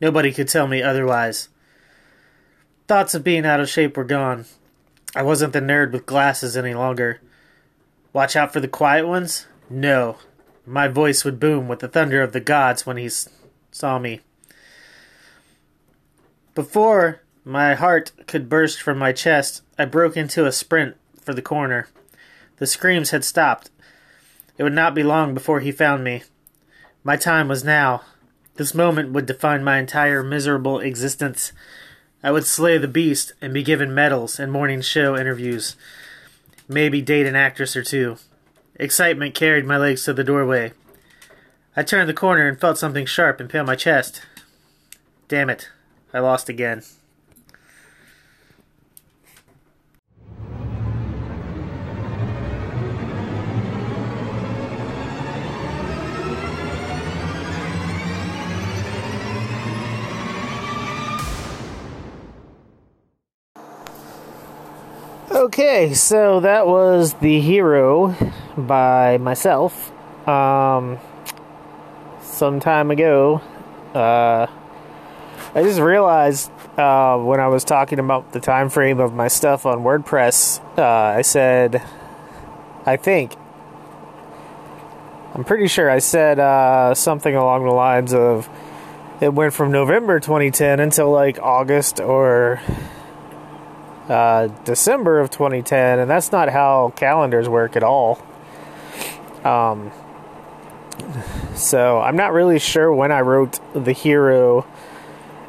[0.00, 1.50] Nobody could tell me otherwise.
[2.88, 4.46] Thoughts of being out of shape were gone.
[5.14, 7.20] I wasn't the nerd with glasses any longer.
[8.14, 9.46] Watch out for the quiet ones?
[9.68, 10.16] No.
[10.64, 13.10] My voice would boom with the thunder of the gods when he
[13.70, 14.20] saw me.
[16.54, 19.62] Before, My heart could burst from my chest.
[19.78, 21.88] I broke into a sprint for the corner.
[22.56, 23.70] The screams had stopped.
[24.58, 26.24] It would not be long before he found me.
[27.04, 28.02] My time was now.
[28.56, 31.52] This moment would define my entire miserable existence.
[32.22, 35.76] I would slay the beast and be given medals and morning show interviews.
[36.68, 38.18] Maybe date an actress or two.
[38.74, 40.72] Excitement carried my legs to the doorway.
[41.76, 44.22] I turned the corner and felt something sharp impale my chest.
[45.28, 45.68] Damn it,
[46.12, 46.82] I lost again.
[65.58, 68.14] Okay, so that was The Hero
[68.56, 69.90] by myself.
[70.28, 71.00] Um,
[72.22, 73.42] some time ago.
[73.92, 74.46] Uh,
[75.56, 79.66] I just realized uh, when I was talking about the time frame of my stuff
[79.66, 81.82] on WordPress, uh, I said,
[82.86, 83.34] I think,
[85.34, 88.48] I'm pretty sure I said uh, something along the lines of
[89.20, 92.60] it went from November 2010 until like August or
[94.08, 98.20] uh, December of 2010, and that's not how calendars work at all.
[99.44, 99.92] Um,
[101.54, 104.66] so I'm not really sure when I wrote The Hero,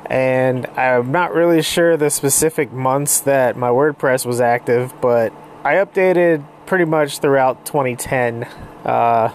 [0.06, 5.76] and I'm not really sure the specific months that my WordPress was active, but I
[5.76, 8.44] updated pretty much throughout 2010.
[8.86, 9.34] Uh,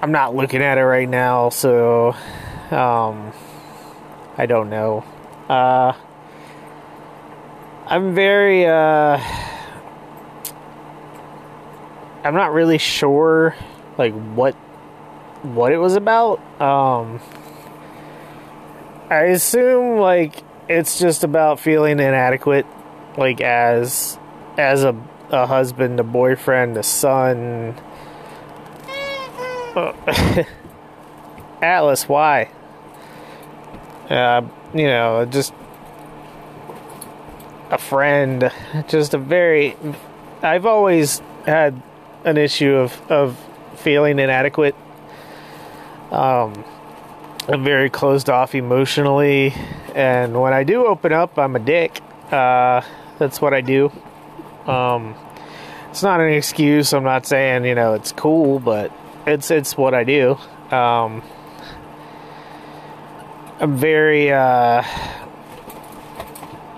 [0.00, 2.12] I'm not looking at it right now, so
[2.70, 3.32] um,
[4.36, 5.04] I don't know.
[5.48, 5.92] Uh,
[7.92, 9.18] I'm very uh
[12.24, 13.54] I'm not really sure
[13.98, 14.54] like what
[15.42, 16.38] what it was about.
[16.58, 17.20] Um
[19.10, 22.64] I assume like it's just about feeling inadequate
[23.18, 24.18] like as
[24.56, 24.96] as a
[25.28, 27.78] a husband, a boyfriend, a son.
[31.60, 32.48] Atlas, why?
[34.08, 35.52] Uh, you know, just
[37.72, 38.52] a friend,
[38.86, 39.76] just a very.
[40.42, 41.80] I've always had
[42.24, 43.38] an issue of of
[43.76, 44.76] feeling inadequate.
[46.10, 46.64] Um,
[47.48, 49.54] I'm very closed off emotionally,
[49.94, 52.00] and when I do open up, I'm a dick.
[52.30, 52.82] Uh,
[53.18, 53.90] that's what I do.
[54.66, 55.16] Um,
[55.90, 56.92] it's not an excuse.
[56.92, 58.92] I'm not saying you know it's cool, but
[59.26, 60.32] it's it's what I do.
[60.70, 61.22] Um,
[63.60, 64.30] I'm very.
[64.30, 64.82] Uh,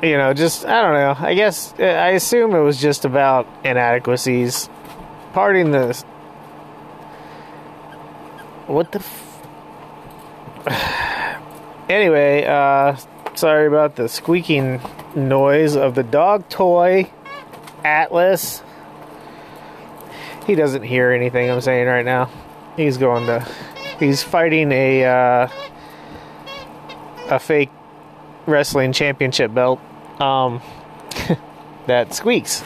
[0.05, 1.27] you know, just I don't know.
[1.27, 4.69] I guess I assume it was just about inadequacies.
[5.33, 5.95] Parting the
[8.67, 8.99] what the.
[8.99, 9.40] F-
[11.88, 12.97] anyway, uh,
[13.35, 14.81] sorry about the squeaking
[15.14, 17.11] noise of the dog toy
[17.85, 18.62] Atlas.
[20.47, 22.31] He doesn't hear anything I'm saying right now.
[22.77, 23.40] He's going to.
[23.99, 25.49] He's fighting a uh,
[27.31, 27.71] a fake
[28.47, 29.81] wrestling championship belt
[30.20, 30.61] um,
[31.87, 32.64] that squeaks.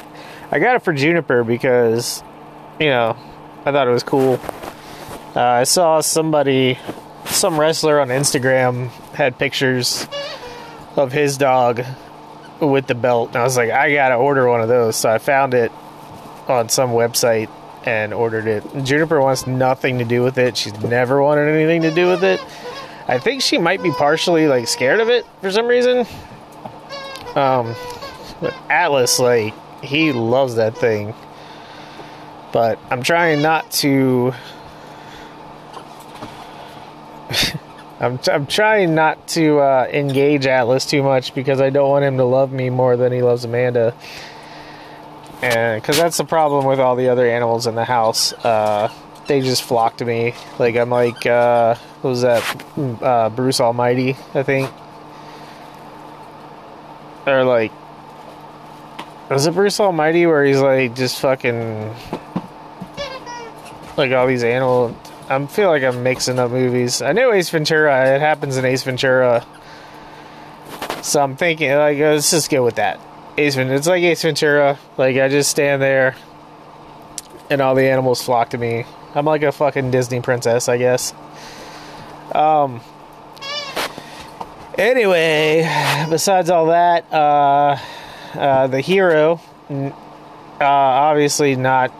[0.50, 2.22] I got it for Juniper because,
[2.80, 3.16] you know,
[3.64, 4.40] I thought it was cool.
[5.36, 6.78] Uh, I saw somebody,
[7.26, 10.08] some wrestler on Instagram had pictures
[10.96, 11.84] of his dog
[12.60, 14.96] with the belt, and I was like, I gotta order one of those.
[14.96, 15.70] So I found it
[16.48, 17.50] on some website
[17.84, 18.64] and ordered it.
[18.84, 20.56] Juniper wants nothing to do with it.
[20.56, 22.40] She's never wanted anything to do with it.
[23.06, 26.06] I think she might be partially like scared of it for some reason.
[27.36, 27.74] Um,
[28.40, 31.14] but Atlas, like, he loves that thing.
[32.52, 34.32] But I'm trying not to.
[38.00, 42.16] I'm, I'm trying not to uh, engage Atlas too much because I don't want him
[42.18, 43.94] to love me more than he loves Amanda.
[45.42, 48.32] And because that's the problem with all the other animals in the house.
[48.32, 48.92] Uh,
[49.26, 50.34] they just flock to me.
[50.58, 52.64] Like, I'm like, uh, what was that?
[53.02, 54.70] Uh, Bruce Almighty, I think
[57.30, 57.72] or like
[59.30, 61.94] was it Bruce Almighty where he's like just fucking
[63.96, 64.96] like all these animal
[65.28, 67.02] I feel like I'm mixing up movies.
[67.02, 69.44] I know Ace Ventura, it happens in Ace Ventura.
[71.02, 72.98] So I'm thinking like let's just go with that.
[73.36, 74.78] Ace Ventura it's like Ace Ventura.
[74.96, 76.16] Like I just stand there
[77.50, 78.84] and all the animals flock to me.
[79.14, 81.12] I'm like a fucking Disney princess, I guess.
[82.32, 82.80] Um
[84.78, 85.68] Anyway,
[86.08, 87.76] besides all that, uh,
[88.34, 89.90] uh, the hero, uh,
[90.60, 91.92] obviously not,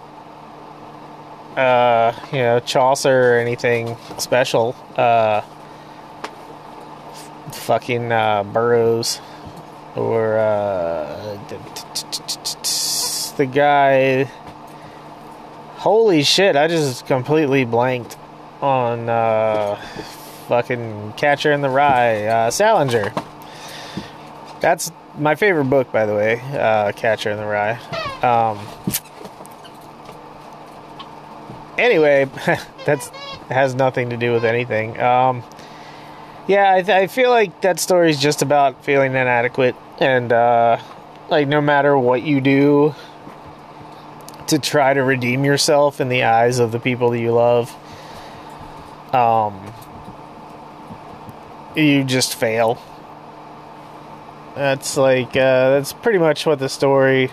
[1.57, 4.77] uh, you know, Chaucer or anything special.
[4.97, 5.41] Uh,
[7.53, 9.21] fucking uh, Burroughs
[9.97, 10.35] or
[13.37, 14.31] the guy.
[15.79, 16.55] Holy shit!
[16.55, 18.17] I just completely blanked
[18.63, 19.09] on
[20.49, 23.13] fucking Catcher in the Rye, uh, Salinger.
[24.61, 27.79] That's my favorite book, by the way, uh, Catcher in the Rye.
[28.23, 28.59] Um,
[31.77, 32.27] anyway,
[32.87, 33.11] that's
[33.49, 34.99] has nothing to do with anything.
[35.01, 35.43] Um,
[36.47, 40.79] yeah, I, th- I feel like that story is just about feeling inadequate and uh,
[41.29, 42.95] like no matter what you do
[44.49, 47.71] to try to redeem yourself in the eyes of the people that you love,
[49.15, 49.73] um,
[51.79, 52.81] you just fail.
[54.55, 57.31] That's like uh, that's pretty much what the story,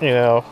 [0.00, 0.44] you know,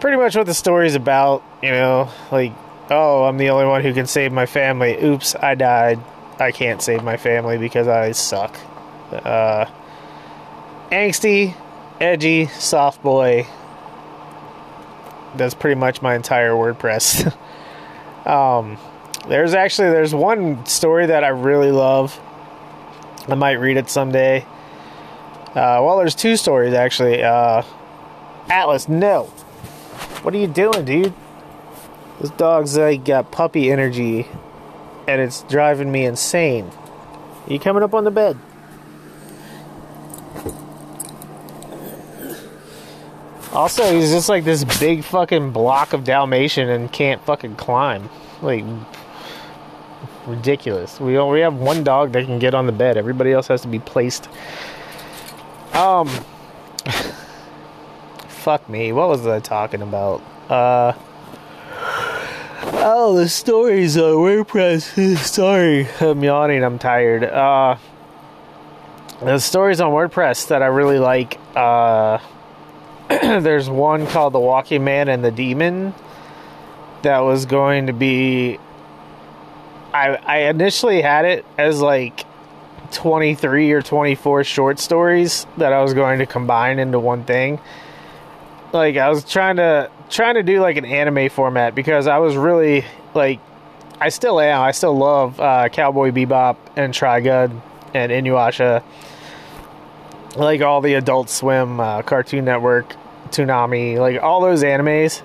[0.00, 1.42] pretty much what the story's about.
[1.62, 2.52] You know, like
[2.90, 5.02] oh, I'm the only one who can save my family.
[5.02, 6.00] Oops, I died.
[6.38, 8.56] I can't save my family because I suck.
[9.12, 9.66] Uh,
[10.90, 11.54] angsty,
[12.00, 13.46] edgy, soft boy.
[15.36, 17.34] That's pretty much my entire WordPress.
[18.26, 18.78] um,
[19.28, 22.18] there's actually there's one story that I really love.
[23.28, 24.46] I might read it someday.
[25.48, 27.22] Uh, well, there's two stories actually.
[27.22, 27.62] Uh,
[28.50, 29.24] Atlas, no.
[30.22, 31.14] What are you doing, dude?
[32.20, 34.28] This dog's like got puppy energy,
[35.08, 36.70] and it's driving me insane.
[37.46, 38.38] Are you coming up on the bed?
[43.52, 48.10] Also, he's just like this big fucking block of Dalmatian and can't fucking climb.
[48.42, 48.64] Like,
[50.26, 51.00] ridiculous.
[51.00, 52.96] We only have one dog that can get on the bed.
[52.96, 54.28] Everybody else has to be placed.
[55.72, 56.08] Um,
[58.28, 58.92] fuck me.
[58.92, 60.22] What was I talking about?
[60.48, 60.92] Uh,
[62.62, 65.16] oh, the stories on WordPress.
[65.24, 66.62] Sorry, I'm yawning.
[66.62, 67.24] I'm tired.
[67.24, 67.76] Uh,
[69.20, 71.38] the stories on WordPress that I really like.
[71.56, 72.18] Uh,
[73.08, 75.94] there's one called The Walking Man and the Demon
[77.02, 78.58] that was going to be
[79.94, 82.26] I I initially had it as like
[82.92, 87.60] 23 or 24 short stories that I was going to combine into one thing.
[88.72, 92.36] Like I was trying to trying to do like an anime format because I was
[92.36, 93.40] really like
[94.00, 94.60] I still am.
[94.60, 97.62] I still love uh, Cowboy Bebop and Trigun
[97.94, 98.82] and Inuyasha
[100.36, 102.94] like all the Adult Swim, uh, Cartoon Network,
[103.30, 105.22] Toonami, like all those animes.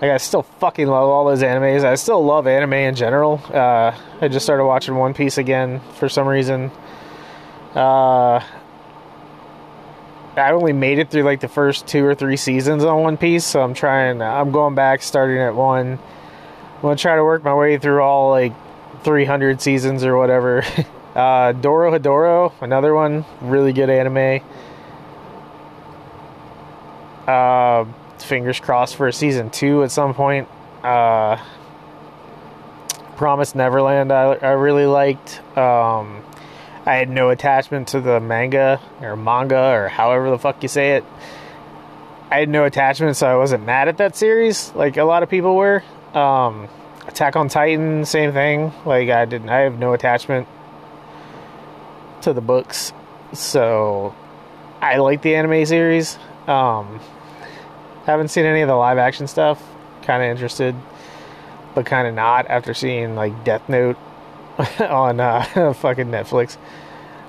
[0.00, 1.84] Like I still fucking love all those animes.
[1.84, 3.40] I still love anime in general.
[3.52, 6.70] Uh, I just started watching One Piece again for some reason.
[7.74, 8.42] Uh,
[10.36, 13.44] I only made it through like the first two or three seasons on One Piece,
[13.44, 14.22] so I'm trying.
[14.22, 15.98] I'm going back, starting at one.
[16.76, 18.54] I'm gonna try to work my way through all like
[19.02, 20.64] 300 seasons or whatever.
[21.14, 24.44] Uh, Doro another one, really good anime.
[27.26, 27.84] Uh,
[28.22, 30.48] fingers crossed for a season two at some point.
[30.82, 31.36] Uh,
[33.16, 35.40] Promise Neverland, I, I really liked.
[35.56, 36.24] Um,
[36.86, 40.96] I had no attachment to the manga or manga or however the fuck you say
[40.96, 41.04] it.
[42.30, 45.28] I had no attachment, so I wasn't mad at that series like a lot of
[45.28, 45.82] people were.
[46.14, 46.68] Um,
[47.06, 48.72] Attack on Titan, same thing.
[48.84, 50.46] Like I didn't, I have no attachment
[52.22, 52.92] to the books,
[53.32, 54.14] so
[54.80, 56.18] I like the anime series.
[56.46, 57.00] Um,
[58.06, 59.62] haven't seen any of the live action stuff.
[60.02, 60.74] Kind of interested,
[61.74, 63.96] but kind of not after seeing like Death Note
[64.80, 66.56] on uh, fucking Netflix.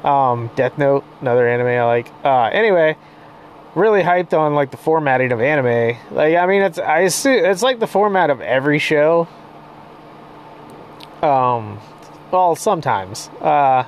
[0.06, 2.12] Um, Death Note, another anime I like.
[2.24, 2.98] Uh, anyway,
[3.76, 5.98] really hyped on like the formatting of anime.
[6.12, 9.28] Like, I mean, it's I assume it's like the format of every show.
[11.22, 11.80] Um,
[12.32, 13.28] well, sometimes.
[13.39, 13.86] Uh,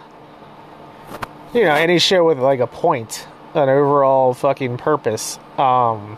[1.54, 5.40] you know, any show with like a point, an overall fucking purpose.
[5.58, 6.18] Um,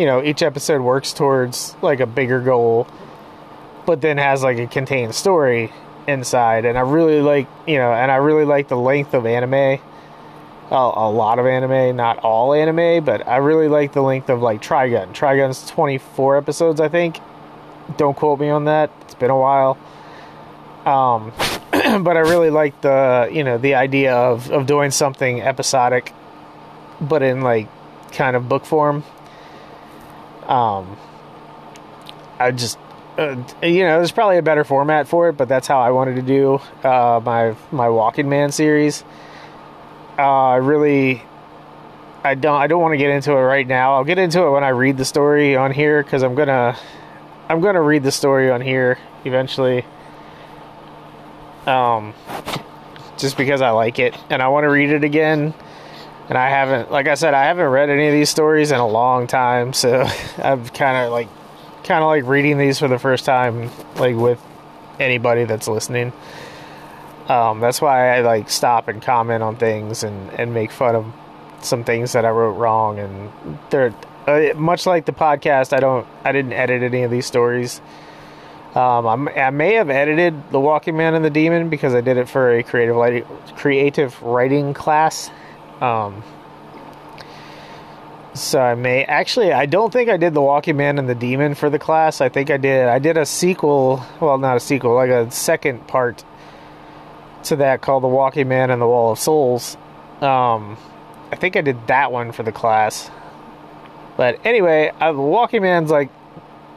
[0.00, 2.88] you know, each episode works towards like a bigger goal,
[3.84, 5.70] but then has like a contained story
[6.08, 6.64] inside.
[6.64, 9.78] And I really like, you know, and I really like the length of anime.
[10.72, 14.62] A, lot of anime, not all anime, but I really like the length of like
[14.62, 15.12] Trigun.
[15.12, 17.20] Trigun's 24 episodes, I think.
[17.98, 18.90] Don't quote me on that.
[19.02, 19.76] It's been a while.
[20.86, 21.32] Um,
[22.04, 26.14] but I really like the you know the idea of of doing something episodic,
[27.00, 27.68] but in like
[28.12, 29.02] kind of book form.
[30.50, 30.96] Um,
[32.38, 32.78] I just
[33.16, 36.16] uh, you know there's probably a better format for it, but that's how I wanted
[36.16, 39.04] to do uh, my my Walking Man series.
[40.18, 41.22] Uh, I really.
[42.22, 42.60] I don't.
[42.60, 43.94] I don't want to get into it right now.
[43.94, 46.76] I'll get into it when I read the story on here because I'm gonna.
[47.48, 49.84] I'm gonna read the story on here eventually
[51.66, 52.14] um,
[53.18, 55.54] just because I like it and I want to read it again.
[56.30, 58.86] And I haven't, like I said, I haven't read any of these stories in a
[58.86, 60.02] long time, so
[60.38, 61.26] I'm kind of like,
[61.82, 64.40] kind of like reading these for the first time, like with
[65.00, 66.12] anybody that's listening.
[67.28, 71.12] Um, that's why I like stop and comment on things and, and make fun of
[71.62, 73.00] some things that I wrote wrong.
[73.00, 73.92] And they're
[74.28, 75.72] uh, much like the podcast.
[75.72, 77.80] I don't, I didn't edit any of these stories.
[78.76, 82.28] Um, i may have edited The Walking Man and the Demon because I did it
[82.28, 83.26] for a creative
[83.56, 85.28] creative writing class.
[85.80, 86.22] Um,
[88.34, 91.54] so I may actually I don't think I did The Walking Man and the Demon
[91.54, 92.20] for the class.
[92.20, 95.86] I think I did I did a sequel, well not a sequel, like a second
[95.86, 96.24] part
[97.44, 99.76] to that called The Walking Man and the Wall of Souls.
[100.20, 100.76] Um,
[101.32, 103.10] I think I did that one for the class.
[104.16, 106.10] But anyway, uh, The Walking Man's like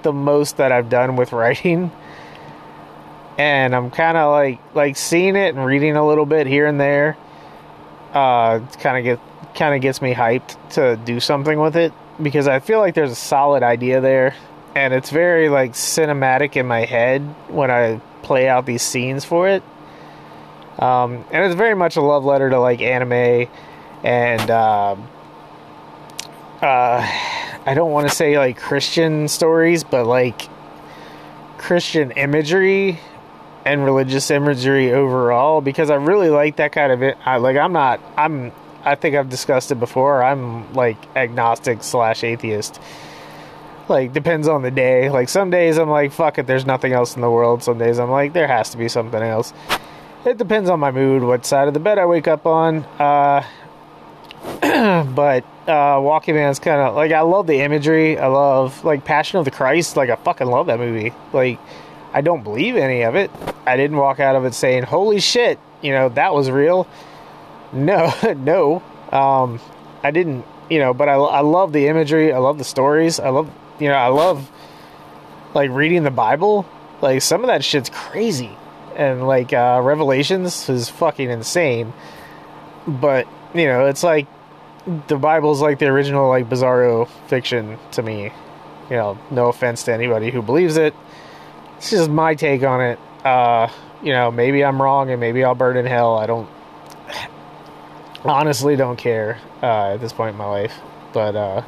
[0.04, 1.92] the most that I've done with writing.
[3.38, 6.80] And I'm kind of like like seeing it and reading a little bit here and
[6.80, 7.18] there.
[8.14, 9.20] Uh, kind of get
[9.56, 13.12] kind of gets me hyped to do something with it because I feel like there's
[13.12, 14.36] a solid idea there,
[14.76, 19.48] and it's very like cinematic in my head when I play out these scenes for
[19.48, 19.64] it.
[20.80, 23.48] Um, and it's very much a love letter to like anime
[24.04, 24.96] and uh,
[26.62, 27.10] uh,
[27.66, 30.50] I don't want to say like Christian stories, but like
[31.58, 33.00] Christian imagery
[33.66, 37.18] and religious imagery overall because I really like that kind of it.
[37.26, 38.52] I, like I'm not I'm
[38.84, 40.24] I think I've discussed it before.
[40.24, 42.80] I'm like agnostic slash atheist.
[43.88, 45.10] Like depends on the day.
[45.10, 47.64] Like some days I'm like fuck it, there's nothing else in the world.
[47.64, 49.54] Some days I'm like there has to be something else.
[50.26, 52.86] It depends on my mood, what side of the bed I wake up on.
[52.98, 53.44] Uh,
[54.62, 58.18] but uh, Walking Man's kind of like I love the imagery.
[58.18, 59.96] I love like Passion of the Christ.
[59.96, 61.14] Like I fucking love that movie.
[61.32, 61.60] Like
[62.14, 63.32] I don't believe any of it.
[63.66, 66.88] I didn't walk out of it saying, "Holy shit," you know that was real.
[67.74, 69.60] No, no, um,
[70.04, 70.46] I didn't.
[70.70, 72.32] You know, but I I love the imagery.
[72.32, 73.20] I love the stories.
[73.20, 73.50] I love
[73.80, 74.50] you know I love
[75.54, 76.66] like reading the Bible.
[77.02, 78.56] Like some of that shit's crazy,
[78.96, 81.94] and like uh, Revelations is fucking insane.
[82.88, 84.28] But you know, it's like
[85.08, 88.32] the Bible's like the original like bizarro fiction to me.
[88.90, 90.94] You know, no offense to anybody who believes it.
[91.84, 92.98] It's is my take on it.
[93.26, 93.68] Uh,
[94.02, 96.18] you know, maybe I'm wrong and maybe I'll burn in hell.
[96.18, 96.48] I don't
[98.24, 100.74] honestly don't care uh, at this point in my life,
[101.12, 101.62] but uh,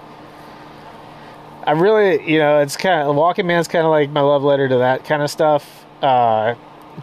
[1.68, 4.70] I really, you know, it's kind of Walking Man's kind of like my love letter
[4.70, 5.86] to that kind of stuff.
[6.02, 6.56] Uh,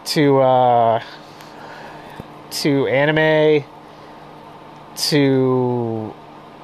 [0.05, 1.03] to uh,
[2.49, 3.63] to anime
[4.95, 6.13] to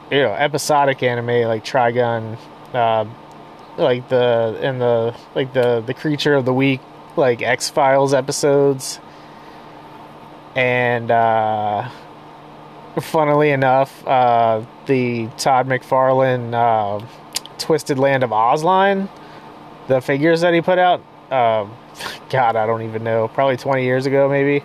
[0.10, 2.40] you know episodic anime like Trigun,
[2.74, 3.06] uh,
[3.80, 6.82] like the and the like the the creature of the week
[7.16, 9.00] like X Files episodes,
[10.56, 11.90] and uh,
[13.00, 17.06] funnily enough, uh, the Todd McFarlane uh,
[17.58, 19.10] Twisted Land of Oz line,
[19.88, 21.02] the figures that he put out.
[21.32, 21.74] Um,
[22.30, 23.28] God, I don't even know.
[23.28, 24.64] Probably 20 years ago, maybe.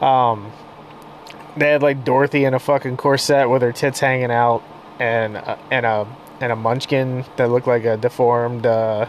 [0.00, 0.52] Um,
[1.56, 4.62] they had like Dorothy in a fucking corset with her tits hanging out,
[4.98, 6.06] and uh, and a
[6.40, 8.66] and a Munchkin that looked like a deformed.
[8.66, 9.06] Uh,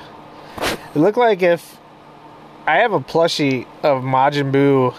[0.94, 1.78] it looked like if
[2.68, 4.94] I have a plushie of Majin Buu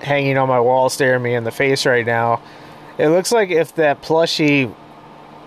[0.00, 2.40] hanging on my wall, staring me in the face right now.
[2.96, 4.74] It looks like if that plushie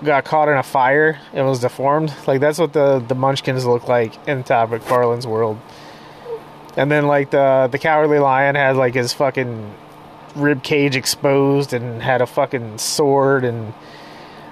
[0.03, 2.13] got caught in a fire and was deformed.
[2.27, 5.59] Like that's what the the Munchkins look like in Todd McFarlane's world.
[6.77, 9.73] And then like the the Cowardly Lion had like his fucking
[10.35, 13.73] rib cage exposed and had a fucking sword and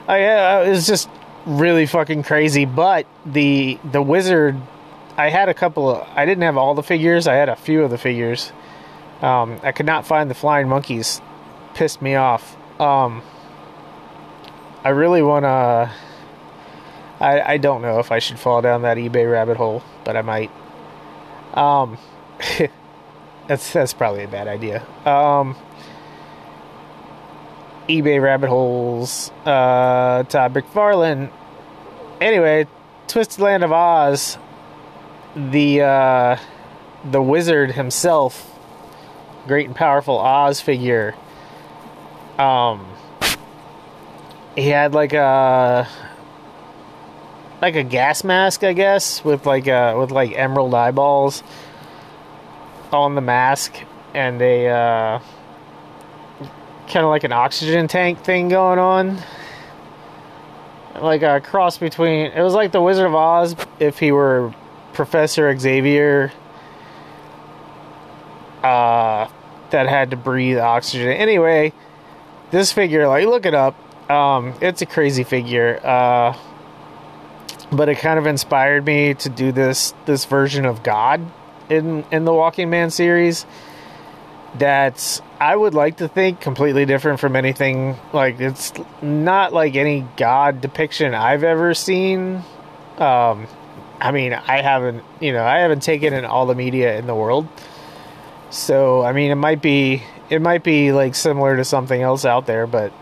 [0.09, 0.17] I
[0.65, 1.09] it was just
[1.50, 2.66] really fucking crazy.
[2.66, 4.56] But the the wizard,
[5.18, 6.08] I had a couple of.
[6.16, 7.28] I didn't have all the figures.
[7.28, 8.52] I had a few of the figures.
[9.22, 11.22] Um, I could not find the flying monkeys.
[11.74, 12.56] Pissed me off.
[12.80, 13.22] Um,
[14.84, 15.91] I really want to.
[17.20, 20.22] I I don't know if I should fall down that eBay rabbit hole, but I
[20.22, 20.52] might.
[21.54, 21.97] Um,
[23.47, 24.86] that's that's probably a bad idea.
[25.06, 25.58] Um,
[27.89, 29.32] eBay rabbit holes.
[29.45, 31.32] Uh, Todd McFarlane.
[32.22, 32.67] Anyway,
[33.07, 34.38] Twisted Land of Oz.
[35.36, 36.38] The uh,
[37.05, 38.59] the wizard himself,
[39.47, 41.15] great and powerful Oz figure.
[42.38, 42.86] Um,
[44.55, 45.88] he had like a
[47.61, 51.43] like a gas mask, I guess, with like a with like emerald eyeballs
[52.91, 53.76] on the mask,
[54.13, 55.20] and a uh,
[56.88, 59.20] kind of like an oxygen tank thing going on.
[61.02, 62.32] Like a cross between.
[62.32, 64.54] It was like the Wizard of Oz if he were
[64.93, 66.32] Professor Xavier.
[68.64, 69.30] Uh,
[69.70, 71.10] that had to breathe oxygen.
[71.10, 71.72] Anyway,
[72.52, 73.76] this figure, like, look it up.
[74.12, 75.80] Um, it's a crazy figure.
[75.84, 76.36] Uh,
[77.72, 81.22] but it kind of inspired me to do this this version of God
[81.70, 83.45] in in the Walking Man series.
[84.58, 90.06] That's I would like to think completely different from anything like it's not like any
[90.18, 92.43] God depiction I've ever seen.
[92.97, 93.47] Um,
[94.02, 97.16] I mean, I haven't, you know, I haven't taken in all the media in the
[97.16, 97.47] world.
[98.50, 102.45] So, I mean, it might be it might be like similar to something else out
[102.45, 102.93] there, but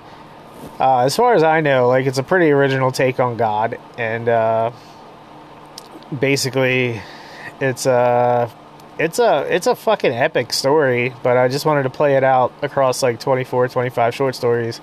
[0.80, 4.28] uh, as far as I know, like it's a pretty original take on God, and
[4.28, 4.72] uh,
[6.18, 7.02] basically,
[7.60, 8.52] it's a
[9.00, 11.14] it's a it's a fucking epic story.
[11.24, 14.82] But I just wanted to play it out across like 24, 25 short stories,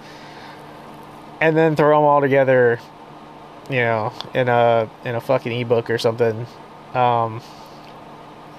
[1.41, 2.79] and then throw them all together,
[3.71, 6.47] you know, in a in a fucking ebook or something.
[6.95, 7.43] Um,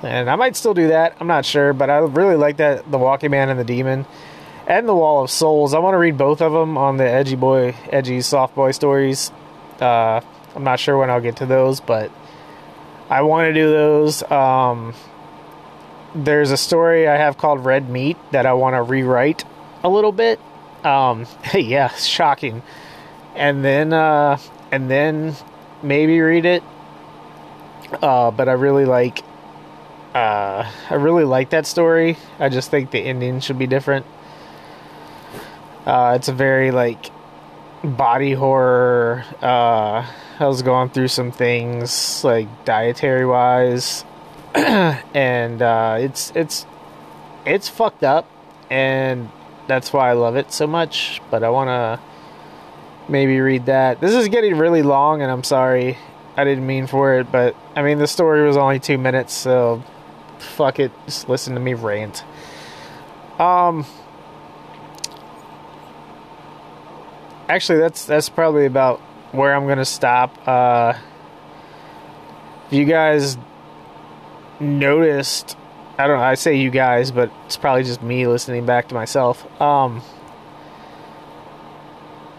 [0.04, 1.16] and I might still do that.
[1.20, 4.06] I'm not sure, but I really like that the Walking Man and the Demon
[4.68, 5.74] and the Wall of Souls.
[5.74, 9.32] I want to read both of them on the Edgy Boy, Edgy Soft Boy stories.
[9.80, 10.22] Uh,
[10.56, 12.12] I'm not sure when I'll get to those, but
[13.10, 14.24] I want to do those.
[14.32, 14.94] Um,
[16.16, 19.44] there's a story I have called Red Meat that I want to rewrite
[19.84, 20.40] a little bit.
[20.84, 22.64] Um, yeah, shocking.
[23.36, 24.38] And then, uh,
[24.72, 25.36] and then
[25.84, 26.64] maybe read it.
[28.02, 29.20] Uh, but I really like,
[30.14, 32.18] uh, I really like that story.
[32.40, 34.06] I just think the ending should be different.
[35.86, 37.12] Uh, it's a very like
[37.84, 39.24] body horror.
[39.42, 40.06] Uh,
[40.40, 44.04] I was going through some things like dietary wise,
[45.14, 46.66] and uh, it's it's
[47.46, 48.30] it's fucked up,
[48.70, 49.30] and
[49.68, 51.22] that's why I love it so much.
[51.30, 52.00] But I want to
[53.12, 54.02] maybe read that.
[54.02, 55.98] This is getting really long, and I'm sorry.
[56.38, 59.84] I didn't mean for it, but I mean the story was only two minutes, so
[60.38, 60.92] fuck it.
[61.06, 62.24] Just listen to me rant.
[63.40, 63.86] Um.
[67.48, 69.00] actually that's that's probably about
[69.32, 70.36] where I'm gonna stop.
[70.48, 70.94] Uh,
[72.68, 73.38] if you guys
[74.60, 75.58] noticed,
[75.98, 76.24] I don't know.
[76.24, 79.46] I say you guys, but it's probably just me listening back to myself.
[79.62, 80.02] Um,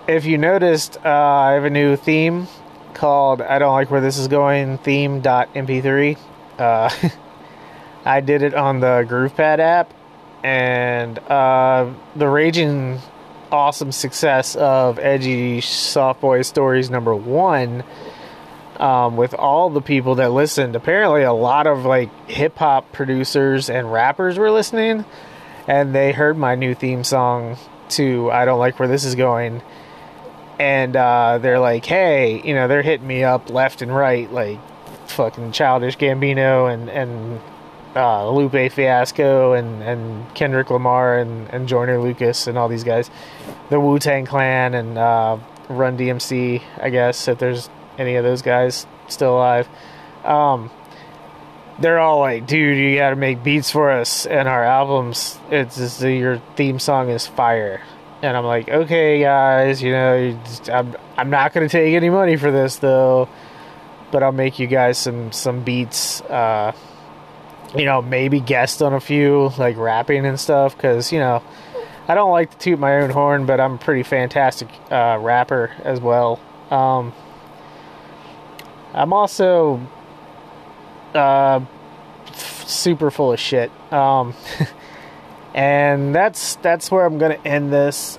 [0.06, 2.46] if you noticed, uh, I have a new theme
[2.94, 6.18] called "I Don't Like Where This Is Going" theme.mp3.
[6.58, 6.90] Uh,
[8.04, 9.92] I did it on the GroovePad app,
[10.44, 13.00] and uh, the raging
[13.50, 17.84] awesome success of Edgy Soft Boy Stories number one.
[18.78, 23.70] Um, with all the people that listened, apparently a lot of like hip hop producers
[23.70, 25.04] and rappers were listening,
[25.66, 27.56] and they heard my new theme song
[27.90, 29.62] to "I Don't Like Where This Is Going,"
[30.58, 34.58] and uh, they're like, "Hey, you know," they're hitting me up left and right, like
[35.08, 37.40] fucking Childish Gambino and and
[37.96, 43.10] uh, Lupe Fiasco and, and Kendrick Lamar and, and Joyner Lucas and all these guys,
[43.70, 48.42] the Wu Tang Clan and uh, Run DMC, I guess, if there's any of those
[48.42, 49.68] guys still alive.
[50.24, 50.70] Um,
[51.78, 55.38] they're all like, dude, you got to make beats for us and our albums.
[55.50, 57.82] It's just, your theme song is fire.
[58.22, 60.40] And I'm like, okay, guys, you know,
[60.72, 63.28] I'm I'm not gonna take any money for this though,
[64.10, 66.22] but I'll make you guys some some beats.
[66.22, 66.72] Uh,
[67.76, 71.42] you know, maybe guest on a few, like rapping and stuff, because, you know,
[72.08, 75.72] I don't like to toot my own horn, but I'm a pretty fantastic uh, rapper
[75.84, 76.40] as well.
[76.70, 77.12] Um,
[78.96, 79.78] I'm also
[81.14, 81.60] uh,
[82.28, 83.70] f- super full of shit.
[83.92, 84.34] Um,
[85.54, 88.18] and that's that's where I'm gonna end this.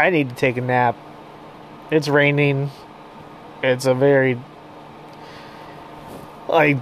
[0.00, 0.96] I need to take a nap.
[1.90, 2.70] It's raining.
[3.62, 4.38] It's a very
[6.48, 6.78] like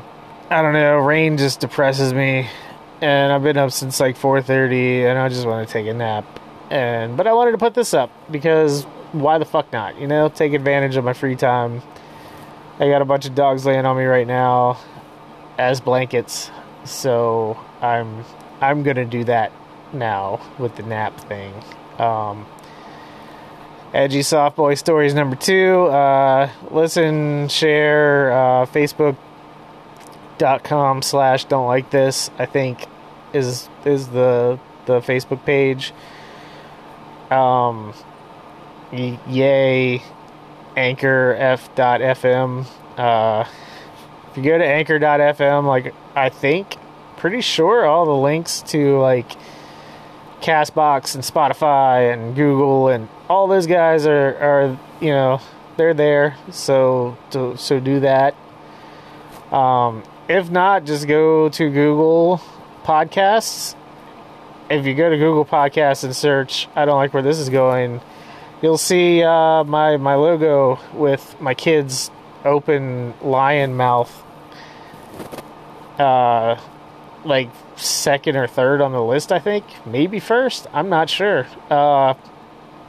[0.48, 0.98] I don't know.
[0.98, 2.48] Rain just depresses me,
[3.00, 6.24] and I've been up since like 4:30, and I just want to take a nap.
[6.70, 10.00] And but I wanted to put this up because why the fuck not?
[10.00, 11.82] You know, take advantage of my free time.
[12.83, 14.76] I got a bunch of dogs laying on me right now
[15.57, 16.51] as blankets,
[16.85, 18.24] so I'm
[18.61, 19.53] I'm gonna do that
[19.93, 21.55] now with the nap thing.
[22.01, 22.45] Um,
[23.95, 25.85] Edgy Soft Boy Stories number two.
[25.85, 29.16] Uh, listen, share, uh, Facebook
[30.39, 32.87] dot com slash don't like this i think
[33.33, 35.93] is is the the facebook page
[37.30, 37.95] um
[38.91, 40.03] yay
[40.76, 42.66] anchor f dot fm
[42.96, 43.44] uh
[44.30, 46.76] if you go to anchor dot fm like i think
[47.16, 49.36] pretty sure all the links to like
[50.40, 55.40] castbox and spotify and google and all those guys are are you know
[55.76, 56.36] they're there.
[56.50, 58.34] So to, so do that.
[59.52, 62.40] Um if not, just go to Google
[62.84, 63.74] Podcasts.
[64.70, 68.00] If you go to Google Podcasts and search, I don't like where this is going,
[68.62, 72.10] you'll see uh, my my logo with my kids
[72.44, 74.22] open lion mouth.
[75.98, 76.58] Uh,
[77.24, 79.64] like second or third on the list, I think.
[79.86, 80.66] Maybe first.
[80.72, 81.46] I'm not sure.
[81.70, 82.14] Uh,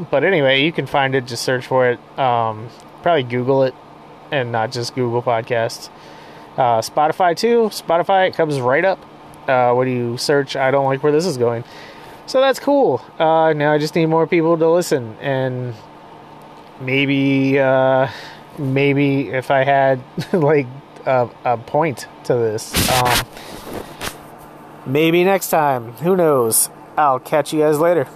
[0.09, 1.25] but anyway, you can find it.
[1.25, 1.99] Just search for it.
[2.17, 2.69] Um,
[3.01, 3.75] probably Google it,
[4.31, 5.89] and not just Google Podcasts.
[6.57, 7.69] Uh, Spotify too.
[7.69, 8.99] Spotify it comes right up.
[9.47, 11.63] Uh, do you search, I don't like where this is going.
[12.25, 13.01] So that's cool.
[13.19, 15.73] Uh, now I just need more people to listen, and
[16.79, 18.09] maybe, uh,
[18.57, 20.01] maybe if I had
[20.33, 20.67] like
[21.05, 23.25] a, a point to this, um,
[24.85, 25.93] maybe next time.
[25.93, 26.69] Who knows?
[26.97, 28.07] I'll catch you guys later.